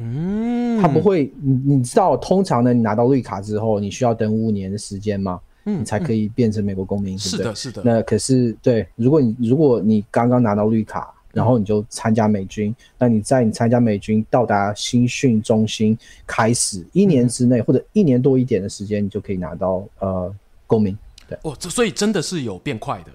[0.00, 5.38] 嗯，他不会，你你知道，通常呢，你拿到绿卡之后，你需要等五年的时间吗？
[5.66, 7.82] 嗯，你才可以变成美国公民，是的，是的。
[7.84, 15.96] 那可是对，如果你如果你刚刚拿到绿卡，然后你就参加美军，那你在你参加美军到达新训中心
[16.26, 20.34] 开始一年之内，或者一年多一点的时间，你就可以拿到呃
[20.66, 20.96] 公民。
[21.28, 23.12] 对，哦，这所以真的是有变快的。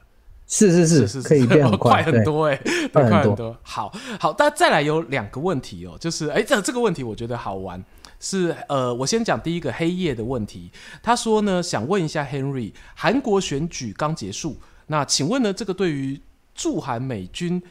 [0.58, 2.56] 是是是，是可以变很快， 快很多哎，
[2.94, 3.22] 快很多。
[3.22, 7.84] 很多好好，那再来有两个问题哦，就是哎，这这个问题我觉得好玩，
[8.22, 10.72] 是呃，我先讲第一个黑夜的问题。
[11.04, 14.56] 他说呢，想问一下 Henry，韩国选举刚结束，
[14.88, 16.22] 那请问呢，这个对于
[16.54, 17.62] 驻韩美军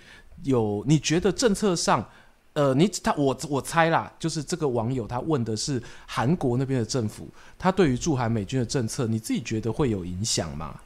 [0.43, 2.07] 有你觉得政策上，
[2.53, 7.28] 呃，你他我我猜啦，就是这个网友他问的是韩国那边的政府，
[7.59, 10.78] 他对于驻韩美军的政策，你自己觉得会有影响吗？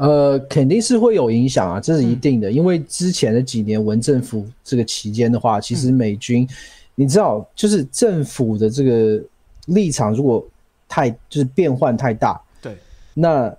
[0.00, 2.50] 呃，肯定是会有影响啊，这是一定的。
[2.50, 6.48] 嗯、因为之前的几年文政府这个期间的话，其实美军，嗯、
[6.94, 9.22] 你知道，就是政府的这个
[9.66, 10.42] 立场如果
[10.88, 12.74] 太就是变换太大，对，
[13.14, 13.54] 那。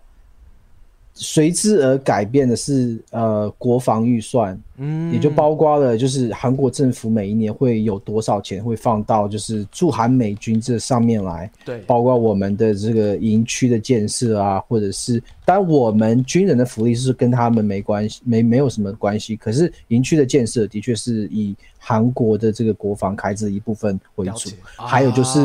[1.13, 25.39] 随之而改变的是，呃，国防预算，嗯，也就包括了，就是韩国政府每一年会有多少钱会放到就是驻韩美军这上面来，对，包括我们的这个营区的建设啊，或者是，当然我们军人的福利是跟他们没关系，没没有什么关系，可是营区的建设的确是以韩国的这个国防开支的一部分为主，啊、还有就是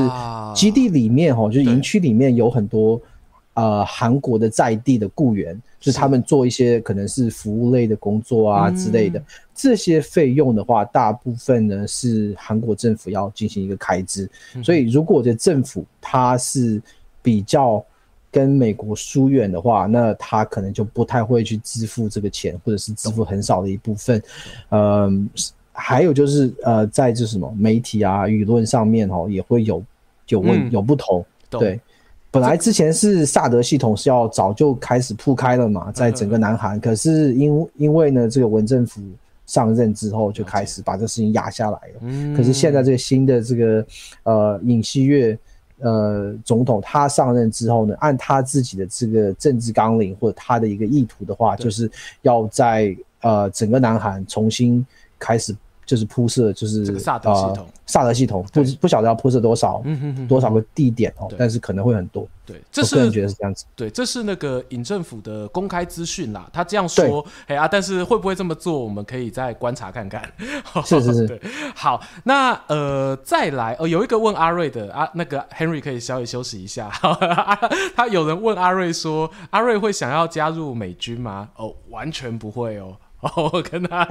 [0.54, 2.98] 基地里面哈，就是营区里面有很多。
[3.56, 14.28] 呃，韩国的在地的雇员，就是他们做一些可能是服务类的工作啊之类的，嗯、这些费用的话，大部分呢是韩国政府要进行一个开支。
[14.54, 16.82] 嗯、所以，如果这政府它是
[17.22, 17.82] 比较
[18.30, 24.22] 跟美国疏远的话，那他可能就不太会去支付这个钱，或者是支付很少的一部分。
[24.68, 25.26] 嗯，
[25.72, 29.82] 还有就是呃，在这什么媒体啊、舆论上面哦，也会有
[30.28, 31.80] 有问、嗯、有不同，对。
[32.36, 39.00] 本来之前是萨德系统是要早就开始铺开了嘛，在整个南韩，可是因因为呢，这个文政府
[39.46, 42.36] 上任之后就开始把这事情压下来了。
[42.36, 43.86] 可是现在这个新的这个
[44.24, 45.38] 呃尹锡悦
[45.80, 54.86] 呃总统他上任之后呢，按他自己的这个政治纲领或者他的一个意图的话，就是要在呃整个南韩重新
[55.18, 55.56] 开始。
[55.86, 59.82] 就是铺设，就是萨德系统，萨德系统不不晓得要铺设多少，
[60.28, 62.26] 多少个地点哦，但是可能会很多。
[62.44, 63.64] 对，这是个人觉得是这样子。
[63.74, 70.22] 对，这是那个尹政府的公开资讯啦，他这样说，哎啊，但是会不会这么做，我们可以再观察看看。
[70.84, 71.40] 是是是，
[71.74, 76.88] 好，那呃，再来，呃，有一个问阿瑞的啊，那个 Henry 可以稍微休息一下。
[77.96, 81.48] 他有人问阿瑞说，阿瑞会想要加入美军吗？
[81.56, 82.96] 哦，完全不会哦。
[83.20, 84.06] 哦， 我跟他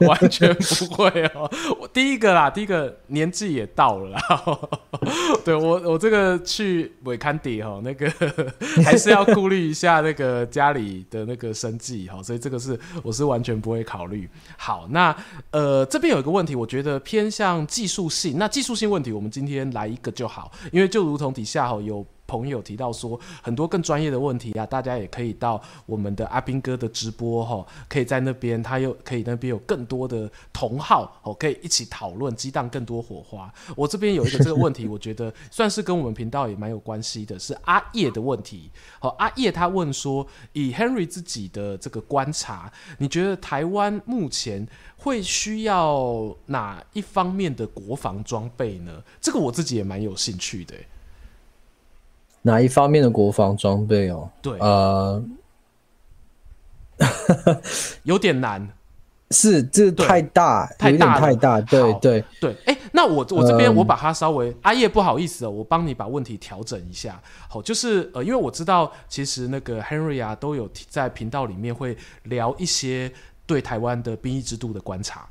[0.00, 1.50] 完全不会哦。
[1.78, 4.58] 我第一个啦，第一个年纪也到了啦。
[5.44, 8.10] 对我，我这个去尾坎底哈，那个
[8.84, 14.28] 还是要顾虑一下那个家里的那个生计哈，所以这个是我是完全不会考虑。
[14.56, 15.14] 好，那
[15.52, 18.36] 呃这边有一个问题，我觉得偏向技术性。
[18.38, 22.04] 那技术性问题，我们今天来一个就好，因为就如同底下哈有。
[22.28, 33.52] 朋友提到说很多更专业的问题啊，大家也可以到我们的阿兵哥的直播哈，可以在那边，他又可以那边有更多的同好哦，可以一起讨论，激荡更多火花。
[33.74, 38.70] 我这边有一个这个问题，我觉得算是跟我们频道也蛮有关系的，是阿叶的问题。
[39.00, 44.68] 好，阿叶他问说，以 Henry 自己的这个观察，你觉得台湾目前
[44.98, 49.02] 会需要哪一方面的国防装备呢？
[49.18, 50.74] 这个我自己也蛮有兴趣的。
[52.42, 54.30] 哪一方面的国防装备哦？
[54.40, 55.22] 对，呃，
[58.04, 58.66] 有点难，
[59.30, 62.52] 是这太大，太大，太大，对对对。
[62.64, 67.20] 哎、欸，那我我这边我把它稍微，嗯、阿叶不好意思哦，我帮你把问题调整一下。
[67.48, 73.12] 好，就是呃，因为我知道其实那个 Henry 啊都有在频道里面会聊一些
[73.46, 75.28] 对台湾的兵役制度的观察。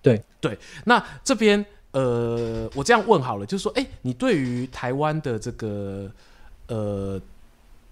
[0.00, 6.10] 对对，那这边呃，我这样问好了，就是说，哎、欸，你对于台湾的这个。
[6.68, 7.20] 呃，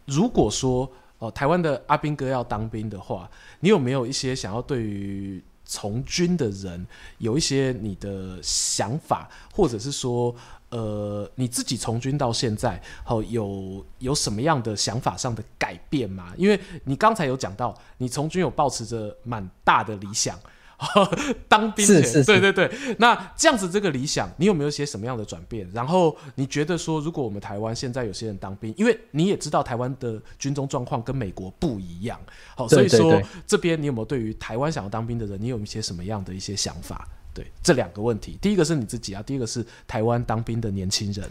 [0.06, 0.84] 如果说
[1.18, 6.86] 哦、呃，台湾的阿兵哥要当兵的话，你有没有一些想要对于从军的人
[7.18, 10.34] 有一些你的想法，或者是说，
[10.70, 16.32] 呃，你自己从军到现在，好、有有什么样的想法上的改变吗？
[16.36, 20.38] 因为你刚才有讲到，你从军有抱持着蛮大的理想。
[21.48, 22.70] 当兵是，是是，对对对。
[22.98, 25.68] 那这样子这个理想，你有没有一些什么样的转变？
[25.72, 32.18] 然后你觉得说，如果我们台湾现在有些人当兵，因为你也知道台湾的军中状况跟美国不一样，
[32.56, 37.08] 好，所以说这边你有没有对于台湾想要当兵的人，你有一些什么样的一些想法？
[37.34, 41.24] 对，这两个问题，第一个是你自己啊，第一个是台湾当兵的年轻人。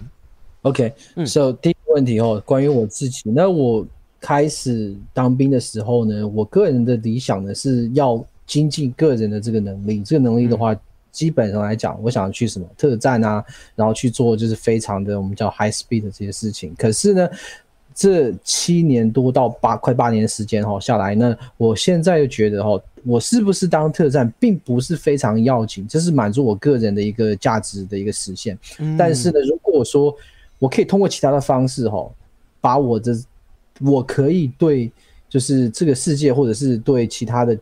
[0.64, 3.86] OK，嗯，So 第一个问题哦，关于我自己，那我
[4.20, 10.74] 开始当兵的时候呢，我个人的理想呢是要精进个人的这个能力，这个能力的话。
[10.74, 10.80] 嗯
[11.12, 13.44] 基本上来讲，我想去什么特战啊，
[13.76, 16.74] 然后去做就是非常的我们叫 high speed 的这些事情。
[16.78, 17.30] 可是呢，
[17.94, 28.58] 这七年多到八快八年的时间哈下来呢，我现在又觉得哈，我是不是当特战并不是非常要紧，这是满足我个人的一个价值的一个实现。
[28.80, 28.96] 嗯。
[28.96, 30.16] 但是呢，如果说
[30.60, 32.10] 我可以通过其他的方式哈，
[32.62, 33.14] 把我的
[33.82, 34.90] 我可以对
[35.28, 37.58] 就是这个世界或者是对其他的。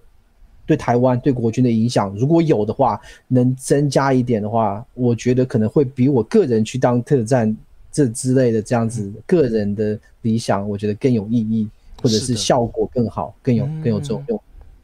[0.69, 7.57] 对台湾对国军的影响，如果有的话，能增加一点的话，我觉得可能会比我个人去当特战
[7.91, 11.67] 这之类的这样子个人的理想，我觉得更有意义，
[12.03, 14.39] 或者是效果更好，更有更有作用。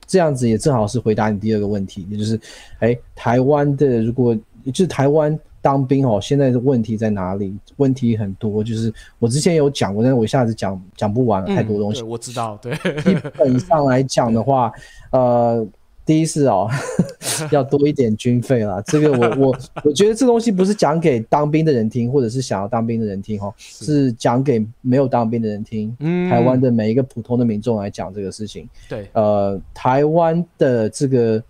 [0.08, 2.40] 这样子也正好是回答你第二个问题，也就是，
[2.80, 7.58] 哎，台湾的如果就是台湾当兵哦，现在的问题在哪里？
[7.78, 12.04] 问题很多，就是我之前有讲过，但是我一下子讲讲不完，太多东西。
[12.04, 14.72] 我知道，对，基本上来讲的话。
[15.10, 15.66] 呃，
[16.06, 16.70] 第一是哦，
[17.50, 18.80] 要多一点军费啦。
[18.86, 25.96] 这个我我我觉得这东西不是讲给当兵的人听，或者是想要当兵的人听哦，是讲给没有当兵的人听。
[26.00, 28.70] 嗯，台湾的每一个普通的民众来讲这个事情。
[28.88, 31.42] 对，呃，台湾的这个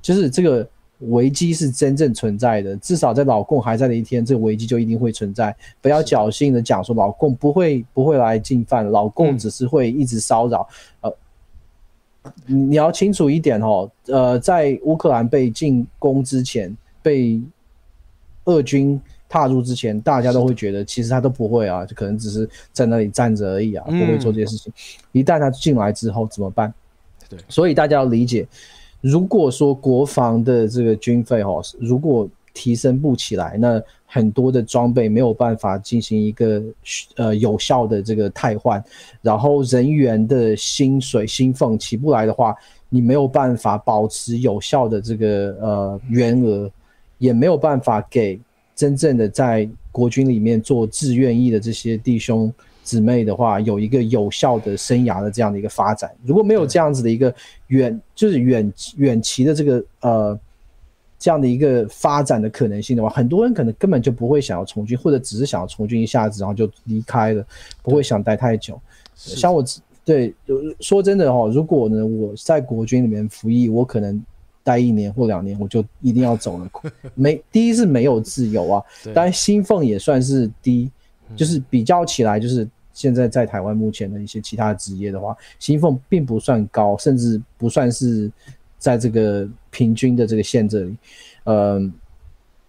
[0.00, 0.68] 就是这个
[1.00, 5.54] 危机是真正存在的，至少在老共还在的一天，这个危机就一定会存在。
[5.80, 10.68] 不要侥幸的讲说老共不会不会来进犯，老共只是会一直骚扰。
[11.00, 11.12] 呃。
[12.44, 17.40] 你要清楚一点哦，呃，在乌克兰被进攻之前，被
[18.44, 24.70] 俄军踏入之前，大家都会觉得其实他都不会啊，就可能只是在那里站着而已啊，不会做这些事情。
[25.12, 26.74] 一旦他进来之后怎么办？
[27.30, 28.46] 对，所以大家要理解，
[29.00, 36.62] 如果说国防的这个军费哦，如果提升不起来，那很多的装备没有办法进行一个
[37.16, 38.82] 呃有效的这个汰换，
[39.22, 42.56] 然后人员的薪水薪俸起不来的话，
[42.88, 46.68] 你没有办法保持有效的这个呃员额，
[47.18, 48.40] 也没有办法给
[48.74, 52.52] 真正的在国军里面做志愿役的这些弟兄
[52.88, 56.10] 姊妹的话，有一个有效的生涯的这样的一个发展。
[56.24, 57.34] 如果没有这样子的一个
[57.66, 60.38] 远就是远远期的这个呃。
[61.20, 67.44] 这样的一个发展的可能性的话，很多人可能根本就不会想要从军，或者只是想要从军一下子，然后就离开了，
[67.82, 68.80] 不会想待太久。
[69.16, 69.60] 像我，
[70.04, 70.32] 对，
[70.78, 74.24] 说真的哦，如果呢我在国军里面服役，我可能
[74.62, 76.70] 待一年或两年，我就一定要走了。
[77.16, 80.88] 没，第一是没有自由啊，当然薪俸也算是低，
[81.34, 82.64] 就是比较起来，就是
[82.98, 88.30] 现在在台湾目前的一些其他职业的话，薪俸并不算高，甚至不算是。
[88.80, 90.96] 在这个平均的这个线这里，
[91.42, 91.92] 呃，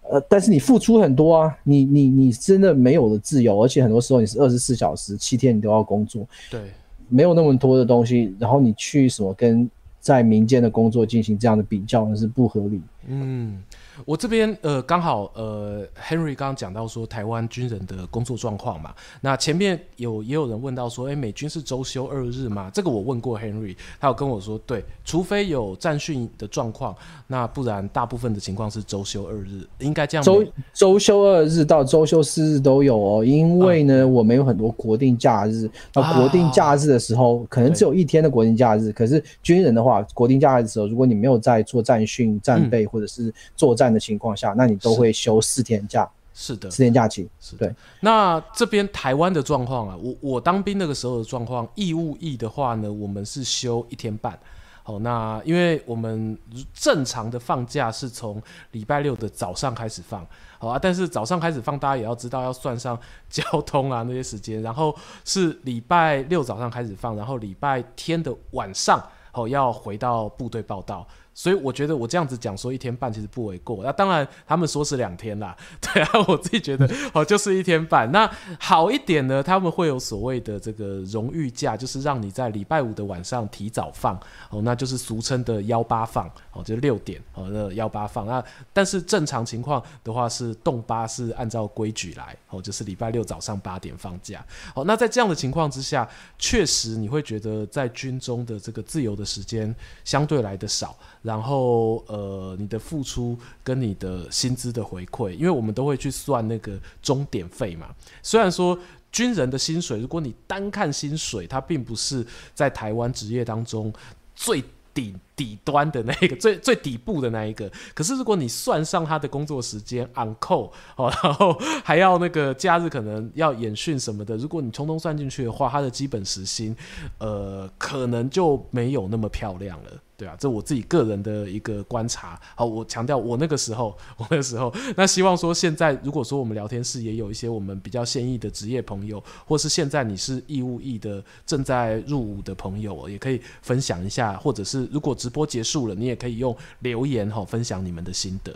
[0.02, 6.60] 呃，但是你付出很多啊，你你你真的没有了自由，而且很多时候你是二十四小时七天你都要工作，对，
[7.08, 9.70] 没有那么多的东西，然后你去什么跟
[10.00, 12.82] 在民间的工作进行这样的比较，那是不合理。
[13.06, 13.62] 嗯。
[14.04, 22.70] 我这边呃刚好呃 Henry 刚刚讲到说台湾军人的工作状况嘛，那前面有也有人问到说，哎，美军是周休二日吗？
[22.72, 26.96] 这个我问过 Henry，他有跟我说，对，除非有战训的状况，
[27.26, 30.24] 那不然大部分的情况是周休二日，应该这样。
[30.24, 43.89] 周周休二日到周休四日都有哦，因为呢，啊、我们有很多国定假日，那国定假日的时候、啊、可能只有一天的国定假日，可是军人的话，国定假日的时候，如果你没有在做战训、战备或者是作战。
[43.92, 47.74] 的情况下，那你都会休四天假，是的，四天假期，是对。
[48.00, 54.38] 那这边台湾的状况啊，我我当兵那个时候的状况，义务役的话呢，我们是休一天半。
[54.82, 56.36] 好，那因为我们
[56.72, 60.26] 正常的放假是从礼拜六的早上开始放，
[60.58, 71.06] 好啊，但是早上开始放，大家也要知道要算上 交通啊那些时间，然后是礼拜六早上开始放，然后礼拜天的晚上，好要回到部队报到。
[71.32, 78.10] 所以我觉得我这样子讲说一天半其实不为过，那当然他们说是两天啦， 对啊，我自己觉得哦就是一天半。
[78.12, 84.18] 那好一点呢，他们会有所谓的这个荣誉假，就是让你在礼拜五的晚上提早放
[84.50, 88.26] 哦，那就是俗称的幺八放哦，就是六点哦那幺八放。
[88.26, 94.44] 那但是正常情况的话是动八是按照规矩来哦，就是礼拜六早上八点放假。
[94.74, 96.06] 哦，那在这样的情况之下，
[96.38, 99.74] 确实你会觉得在军中的这个自由的时间
[100.04, 100.96] 相对来的少。
[101.30, 107.86] 然后，呃，你的付出跟你的薪资的回馈，因为我们都会去算那个终点费嘛。
[108.20, 108.76] 虽然说
[109.12, 113.92] 军人的薪水，如果你单看薪水，它并不是在台湾职业当中
[114.34, 114.60] 最
[114.92, 126.76] 顶底端的那个 最最底部的那一个，可是如果你算上他的工作时间 on call 哦， 然后还要那个假日可能要演训什么的，如果你通通算进去的话，他的基本时薪，
[127.18, 129.90] 呃，可能就没有那么漂亮了。
[130.16, 132.38] 对啊，这我自己个人的一个观察。
[132.54, 148.52] 好，我强调我那个时候， 我那个时候，那希望说现在如果说我们聊天室也有一些我们比较现役的职业朋友，或是现在你是义务役的正在入伍的朋友，也可以分享一下，或者是如果直播结束了，你也可以用留言哈分享你们的心得。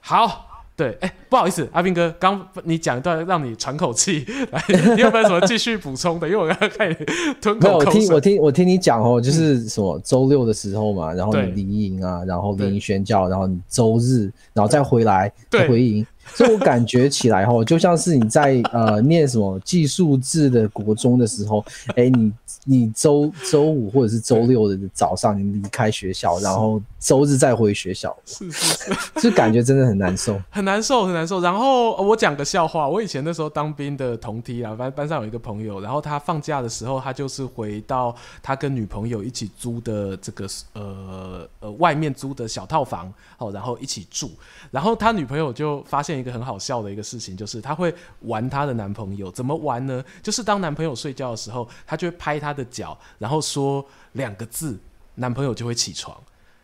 [0.00, 0.48] 好。
[0.74, 4.64] 对，哎、欸，不好意思，阿斌哥，刚你讲一段让你喘口气，来，
[4.96, 6.26] 你有没有什么继续补充的？
[6.26, 6.94] 因为我刚刚看你
[7.42, 8.00] 吞口口水。
[8.00, 16.06] 没有，我听我听我听你讲哦，就是什么周六的时候嘛，然后你离营啊，然后离营宣教，然后你周日，然后再回来再回营。
[16.34, 21.64] 所以我感觉起来吼，就像是你在呃念什么技术制的国中的时候，
[21.96, 22.32] 哎、欸，你
[22.64, 31.40] 你周周五或者是周六的早上你离开学校，然后周日再回学校，是是是，就感觉真的很难受， 很难受很难受。
[31.40, 44.30] 然后我讲个笑话，我以前那时候当兵的同梯啊，班班上有一个朋友，然后他放假的时候，他就是回到他跟女朋友一起租的这个呃呃外面租的小套房哦，然后一起住，
[44.70, 46.21] 然后他女朋友就发现。
[46.22, 50.02] 一个很好笑的一个事情，就是她会玩她的男朋友，怎么玩呢？
[50.22, 54.78] 就是当男朋友睡觉的时候，她就会拍他的脚，然后说两个字，
[55.16, 56.16] 男朋友就会起床。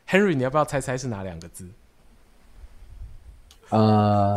[0.09, 1.69] Henry，你要不要猜猜是哪两个字？
[3.69, 4.35] 呃，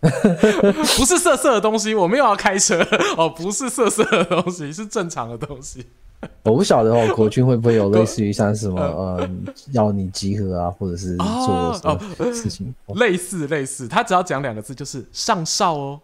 [0.00, 2.82] 不是色色的东西，我没有要开车
[3.16, 5.86] 哦，不是色色的东西，是正常的东西。
[6.42, 9.28] 我不晓得哦，国军会不会有类似于像什么 呃，
[9.72, 12.74] 要你集合啊，或者是做什么事情？
[12.86, 16.00] 哦哦、类似类似，他只要讲两个字，就是上哨哦，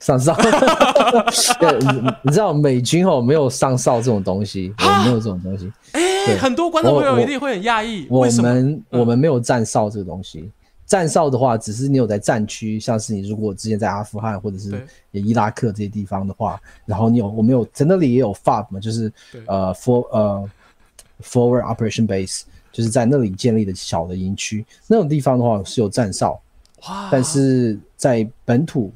[0.00, 0.34] 上哨。
[1.58, 4.74] 对，你你知道美军哦，没有上哨这种东西，
[5.04, 5.72] 没有这种东西。
[5.92, 8.06] 哎、欸，很多观众朋友一定会很讶异？
[8.10, 10.50] 我们我们没有站哨这个东西。
[10.86, 19.12] 站哨的话，只是你有在战区，像是你如果之前在阿富汗或者是伊拉克这些地方的话，然后你有我们有在那里也有 FOB 嘛，就是
[19.46, 20.50] 呃 for 呃
[21.22, 22.42] forward operation base，
[22.72, 26.40] 就是在那里建立的小的营区，那种地方的话是有站哨，
[27.10, 28.92] 但是在本土。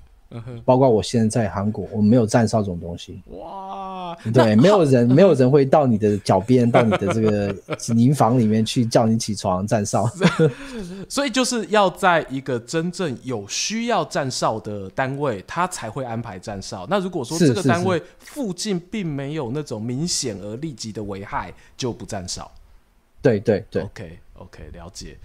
[0.62, 3.18] 包括我现在在韩国，我们没有站哨这种东西。
[3.28, 3.97] 哇，
[4.32, 7.54] 对，没有人，没有人会到你的脚边，到你的这个
[7.94, 10.10] 营房里面去叫你起床站哨。
[11.08, 16.86] 所以就是要在一个真正有需要站哨的单位，他才会安排站哨。
[16.90, 22.50] 那如果说这个单位附近并没有那种明显而立即的危害，就不站哨。
[23.20, 25.16] 对对对，OK OK，了解。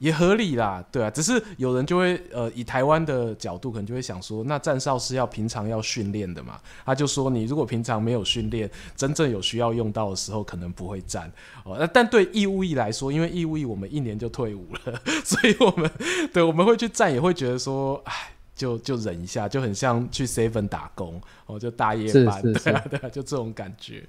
[0.00, 6.58] 也合理啦，对啊，只是有人就会呃，以台湾的角度，可能就会想说，那站哨是要平常要训练的嘛？
[6.86, 11.30] 他就说，你如果平常没有训练，真正有需要用到的时候，可能不会站
[11.64, 11.76] 哦。
[11.78, 15.90] 那但对义务役来说，因为义务役我们一年就退伍了， 所以我们
[16.32, 24.08] 对我们会去站，也会觉得说，哎，就就忍一下，就很像去 seven 打工哦，就大夜班， 对啊对啊，就这种感觉。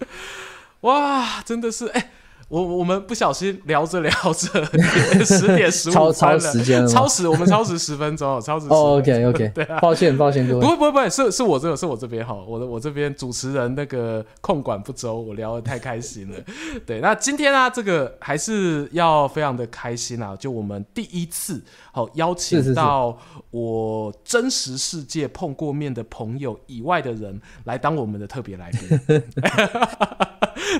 [0.82, 2.00] 哇，真的是哎。
[2.00, 2.10] 欸
[2.48, 4.64] 我我们不小心聊着聊着，
[5.26, 8.68] 十点十五分了，超时间了，超时，我们超时十分钟，超时。
[8.68, 16.36] 哦，OK OK，对啊，抱歉抱歉各位，不会不会不会，是是我这个是我这边哈，我的我这边主持人那个控管不周，我聊的太开心了。
[16.86, 21.60] 对，那今天呢、啊，这个还是要非常的开心啊，就我们第一次
[21.90, 23.18] 好邀请到
[23.50, 29.22] 我真实世界碰过面的朋友以外的人来当我们的特别来宾。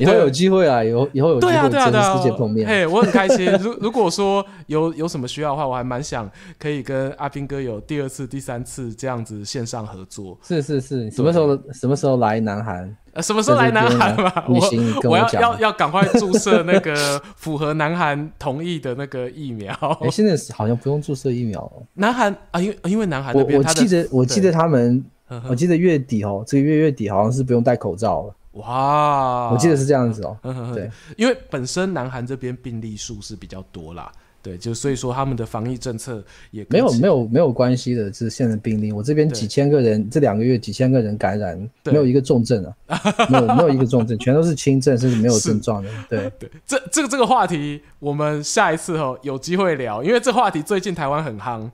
[0.01, 2.67] 以后有机会啊，以后以后有机会真实世界碰面。
[2.67, 3.51] 嘿、啊啊啊，我很开心。
[3.61, 10.39] 如如果说有有什么需要的话，我还蛮想可以跟阿斌哥有第二次、第三次这样子线上合作。
[10.43, 12.97] 是是是，什么时候什么时候来南韩？
[13.13, 14.31] 呃，什么时候来南韩 嘛？
[14.47, 14.57] 我
[15.05, 16.95] 我，我要要要赶快注射那个
[17.37, 19.73] 符合南韩同意的那个疫苗。
[20.03, 21.83] 哎、欸，现在好像不用注射疫苗了。
[21.95, 25.03] 南韩啊，因为因为南韩那边，我记得我记得他们，
[25.49, 28.36] 我记得月底哦，这个月月底好像是不用戴口罩了。
[28.57, 30.37] 哇，我记得是这样子哦、
[30.75, 34.11] 对，因为本身南韩这边病例数是比较多啦，
[34.43, 38.93] 对，就所以说他们的防疫政策也没有没有没有关系的，是现在病例。
[38.93, 45.91] 我这边几千个人，这两个月几千个人感染，没有一个重症啊， 没有没有一个重症，全都是轻症，甚至没有症状的。
[46.09, 51.71] 对对，这这个这个话题，我们下一次哦有机会聊，因为这话题最近台湾很夯。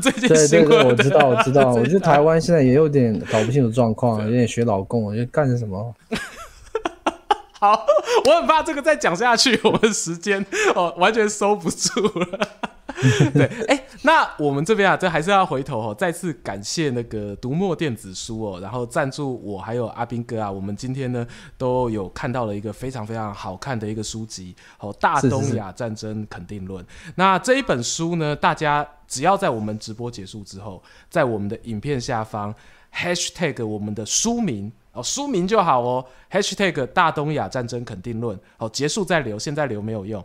[0.00, 5.94] 最近对对对，我知道我知道， 我觉得台湾现在也有点搞不清楚状况， 有点学老公，我觉得干什么？
[7.60, 7.86] 好，
[8.26, 10.44] 我很怕这个再讲下去，我们时间
[10.74, 12.38] 哦完全收不住了。
[13.34, 21.26] 对，哎、那我们这边啊，这还是要回头哦，再次感谢那个读墨电子书哦，然后赞助我还有阿斌哥啊，我们今天呢
[21.58, 26.82] 都有看到了一个非常非常好看的一个书籍哦，《大东亚战争肯定论》。
[27.16, 32.54] 那这一本书呢，大家只要在我们直播结束之后，在我们的影片下方
[32.94, 34.72] hashtag 我们的书名。
[34.94, 38.38] 哦，书名就好哦，#hashtag 大东亚战争肯定论。
[38.58, 40.24] 哦，结束再留，现在留没有用。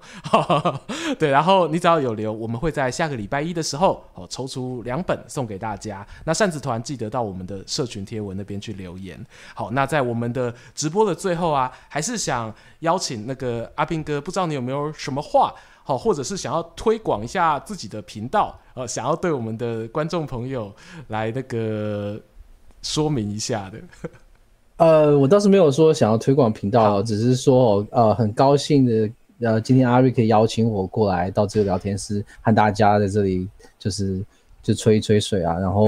[1.17, 6.05] 对，然后你只要有留，我们会在下个礼拜一的时候，哦，抽出两本送给大家。
[6.23, 9.19] 那扇子团记得到我们的社群贴文那边去留言。
[9.55, 15.51] 好，那在我们的直播的最后啊，还是想邀请那个阿斌哥，不知道你有没有什么话，
[15.83, 20.71] 好，或者是想要推广一下自己的频道，呃，想要对我们的观众朋友
[21.07, 22.21] 来那个
[22.83, 23.79] 说明一下的。
[24.79, 29.09] 呃，我倒是没有说想要推广频道，只是说呃，很高兴的，
[29.41, 33.47] 呃，今天阿瑞可以邀请我过来到这个聊天室，和大家在这里
[33.77, 34.23] 就是
[34.63, 35.87] 就吹一吹水啊，然后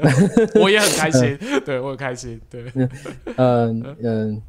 [0.60, 2.64] 我也很开心， 对我很开心，对，
[3.36, 4.42] 嗯嗯、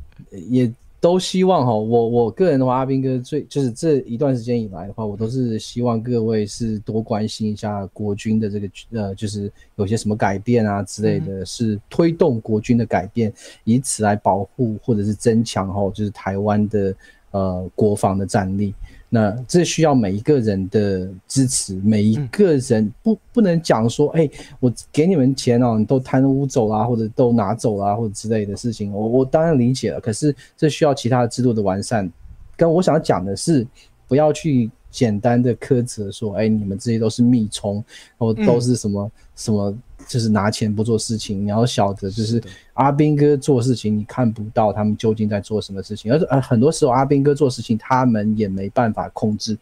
[0.50, 0.72] 也。
[1.00, 13.32] 都希望哈，我我个人的话，阿斌哥最就是这一段时间以来的话，我都是希望各位是多关心一下国军的这个呃，就是有些什么改变啊之类的，是推动国军的改变，
[13.64, 16.96] 以此来保护或者是增强哈，就是台湾的
[17.32, 18.74] 呃国防的战力。
[19.10, 30.02] 那这需要每一个人的支持，每一个人不不能讲说，哎、欸，我给你们钱哦，你都贪污走啦，或者都拿走啦，或者之类的事情，我我当然理解了。
[30.02, 32.12] 可是这需要其他的制度的完善。
[32.58, 33.66] 跟我想讲的是，
[34.08, 37.84] 不要去简单的苛责说，哎、欸，你们这些都是密充，
[38.18, 39.78] 或都是什么、嗯、什么。
[40.08, 42.42] 就是拿钱不做事情，你要晓得，就是
[42.76, 49.58] 阿兵哥做事情，你看不到他们究竟在做什么事情，而呃很多时候阿兵哥做事情，他们也没办法控制，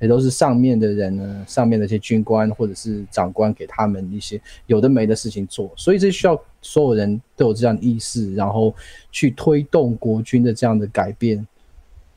[0.00, 8.74] 也都是上面的人呢，上面的一些军官或者是长官给他们一些有的没的事情做，所以这需要所有人都有这样的意识，然后
[9.12, 11.46] 去推动国军的这样的改变。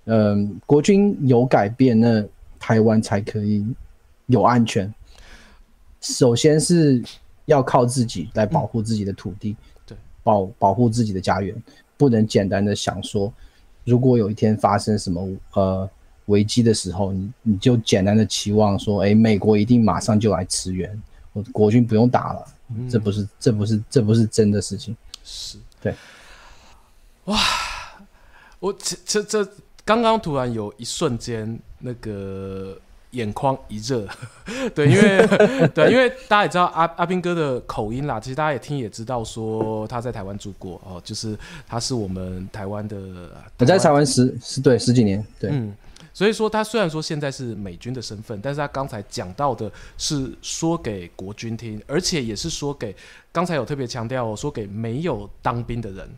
[0.06, 2.24] 嗯，国军有改变，那
[2.64, 3.65] 台湾才可以
[4.27, 4.94] 有安全。
[5.99, 7.03] 首先是。
[7.45, 9.57] 要靠自己来保护自己的土地，嗯、
[9.88, 11.53] 对，保保护自己的家园，
[11.98, 13.34] 不能简单的想说，
[13.84, 15.90] 如果有一天发生什么呃
[16.27, 20.90] 危机的时候，你你就简单的期望说，哎、欸，美国一定马上就来驰援，
[21.34, 24.95] 我国军不用打了，嗯、这不是这不是这不是真的事情，
[25.26, 25.57] 是。
[25.81, 25.94] 对，
[27.26, 27.38] 哇，
[28.60, 29.52] 我这这这
[29.85, 32.77] 刚刚突然有一瞬间那个。
[33.14, 34.07] 眼眶一热，
[34.73, 35.27] 对，因为
[35.69, 41.38] 对，因为大家也知道阿阿兵哥的口音啦，其实大家也听也知道，说他在台湾住过哦，就是
[41.68, 42.97] 他是我们台湾的，
[43.60, 45.72] 我在台湾十十对十几年，对，嗯，
[46.11, 52.95] 所以说他虽然说现在是美军的身份，但是他刚才讲到的是说给国军听，而且也是说给
[53.31, 56.10] 刚才有特别强调说给没有当兵的人，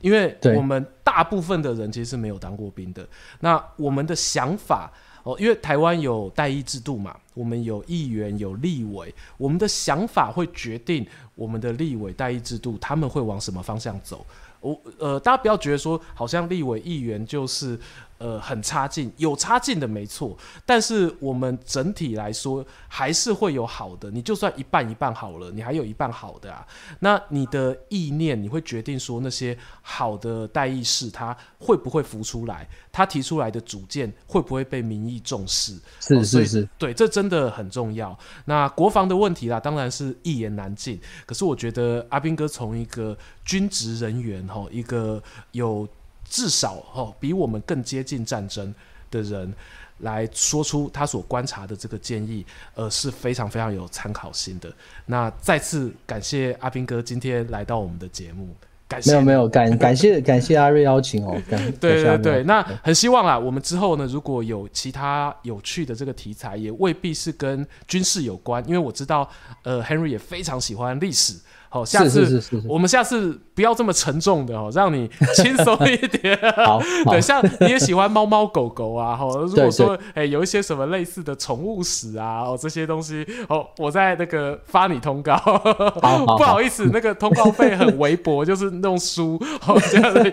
[0.00, 3.06] 因为我们大部分的人其实是没有当过兵的，
[3.40, 4.90] 那我们的想法。
[5.24, 14.24] 哦，因为台湾有代议制度嘛，我们有议员有立委，我们的想法会决定我们的立委代议制度他们会往什么方向走。
[14.60, 17.78] 我呃，大家不要觉得说好像立委议员就是。
[18.18, 20.36] 呃，很差劲，有差劲的没错，
[20.66, 24.10] 但是我们整体来说还是会有好的。
[24.10, 26.66] 你就算一半一半好了，你还有一半好的啊。
[26.98, 32.68] 那你的意念，你会决定说那些好的代议士他会不会浮出来？
[32.90, 35.78] 他提出来的主见会不会被民意重视？
[36.00, 38.18] 是是是，哦，对，这真的很重要。
[38.46, 41.00] 那国防的问题啦，当然是一言难尽。
[41.24, 45.22] 可是我觉得阿斌哥从一个军职人员哈，一个
[45.52, 45.86] 有。
[46.28, 48.74] 至少哦，比我们更接近战争
[49.10, 49.52] 的人
[50.00, 52.44] 来说出他所观察的这个建议，
[52.74, 54.72] 呃，是非常非常有参考性的。
[55.06, 58.54] 那再次感谢阿斌哥今天来到我们的节目，
[58.86, 69.28] 感谢没有没有感 感谢感谢阿瑞邀请哦，感 对对对，那很希望啊，我们之后呢，如果有其他有趣的这个题材，也未必是跟军事有关，因为我知道
[69.64, 71.34] 呃，Henry 也非常喜欢历史。
[71.70, 76.36] 好，下次我们下次不要这么沉重的哦，让你轻松一点。
[76.64, 85.36] 好，对，像你也喜欢猫猫狗狗啊，哈， 如果说哎有一些什么类似的宠物史啊，哦这些东西，哦，我在那个发你通告。
[85.36, 90.30] 好，不好意思，那个通告费很微薄，就是弄书，哦这样的，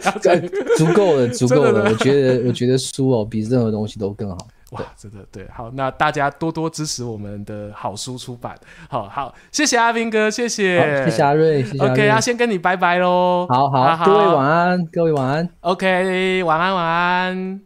[0.78, 1.90] 足够了，足够了。
[1.90, 4.38] 我觉得，我觉得书哦比任何东西都更好。
[4.76, 8.56] 哇，真的对，好，那大家多多支持我们的好书出版，
[8.89, 17.61] 好好，谢谢阿斌哥，谢谢，谢谢阿瑞，谢谢阿瑞，OK，要先跟你拜拜喽，好好，好，好，各位晚安，各位晚安，OK，晚安晚安，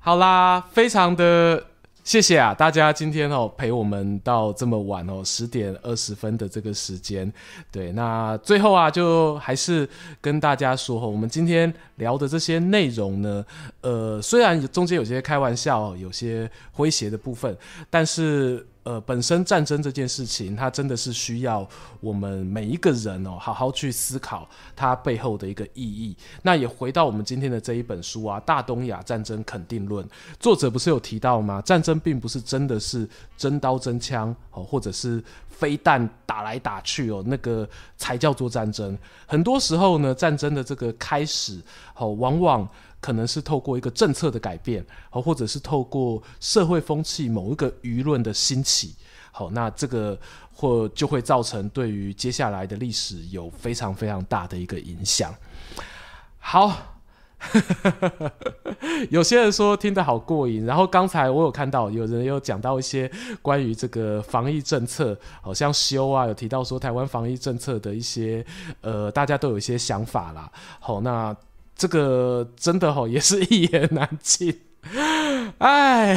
[0.00, 1.69] 好啦，非常的。
[2.10, 7.32] 谢谢啊，大家今天哦陪我们到这么晚哦，十点二十分的这个时间。
[7.70, 9.88] 对，那最后啊，就还是
[10.20, 13.46] 跟大家说，我们今天聊的这些内容呢，
[13.82, 17.56] 呃，虽然中间有些开玩笑，有些诙谐的部分，
[17.88, 18.66] 但是。
[18.90, 21.64] 呃，本身战争这件事情，它真的是需要
[22.00, 26.16] 我们每一个人哦，好好去思考它背后的一个意义。
[26.42, 30.04] 那也回到我们今天的这一本书啊，《大东亚战争肯定论》，
[30.40, 31.62] 作者不是有提到吗？
[31.62, 38.98] 战争并不是真的是真刀真枪哦，或者是飞弹打来打去哦，那个才叫做战争。
[39.24, 41.60] 很多时候呢，战争的这个开始
[41.94, 42.68] 哦，往往。
[43.00, 48.94] 可能是透过一个政策的改变，好，或者是透过社会风气某一个舆论的兴起，
[49.32, 50.18] 好，那这个
[50.52, 55.34] 或就会造成对于接下来的历史有非常非常大的一个影响。
[56.38, 56.76] 好，
[59.08, 63.10] 有些人说听得好过瘾，然后刚才我有看到有人有讲到一些
[63.40, 68.44] 关于这个防疫政策，好像修啊，有提到说台湾防疫政策的一些，
[68.82, 70.52] 呃，大家都有一些想法啦。
[70.78, 71.34] 好，那。
[71.80, 74.54] 这个真的吼也是一言难尽，
[75.56, 76.14] 哎，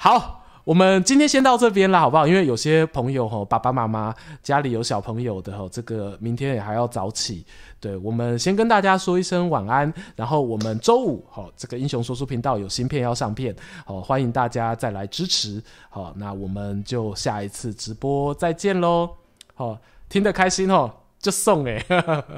[0.00, 2.26] 好，我们今天先到这边啦，好不好？
[2.26, 7.46] 因为有些朋友吼，爸爸妈妈家里有小朋友的吼，这个明天也还要早起，
[7.78, 13.54] 对，我们先跟大家说一声晚安，然后我们周五吼，这个英雄说书频道有新片要上片，
[13.86, 19.08] 好，欢迎大家再来支持，好，那我们就下一次直播再见喽，
[19.54, 19.78] 好，
[20.08, 21.03] 听得开心吼。
[21.24, 21.82] 就送哎，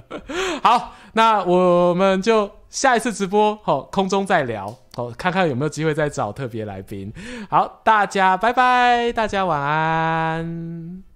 [0.62, 7.12] 好，那我们就下一次直播，好，空中再聊，好，看看有没有机会再找特别来宾。
[7.50, 11.15] 好，大家拜拜，大家晚安。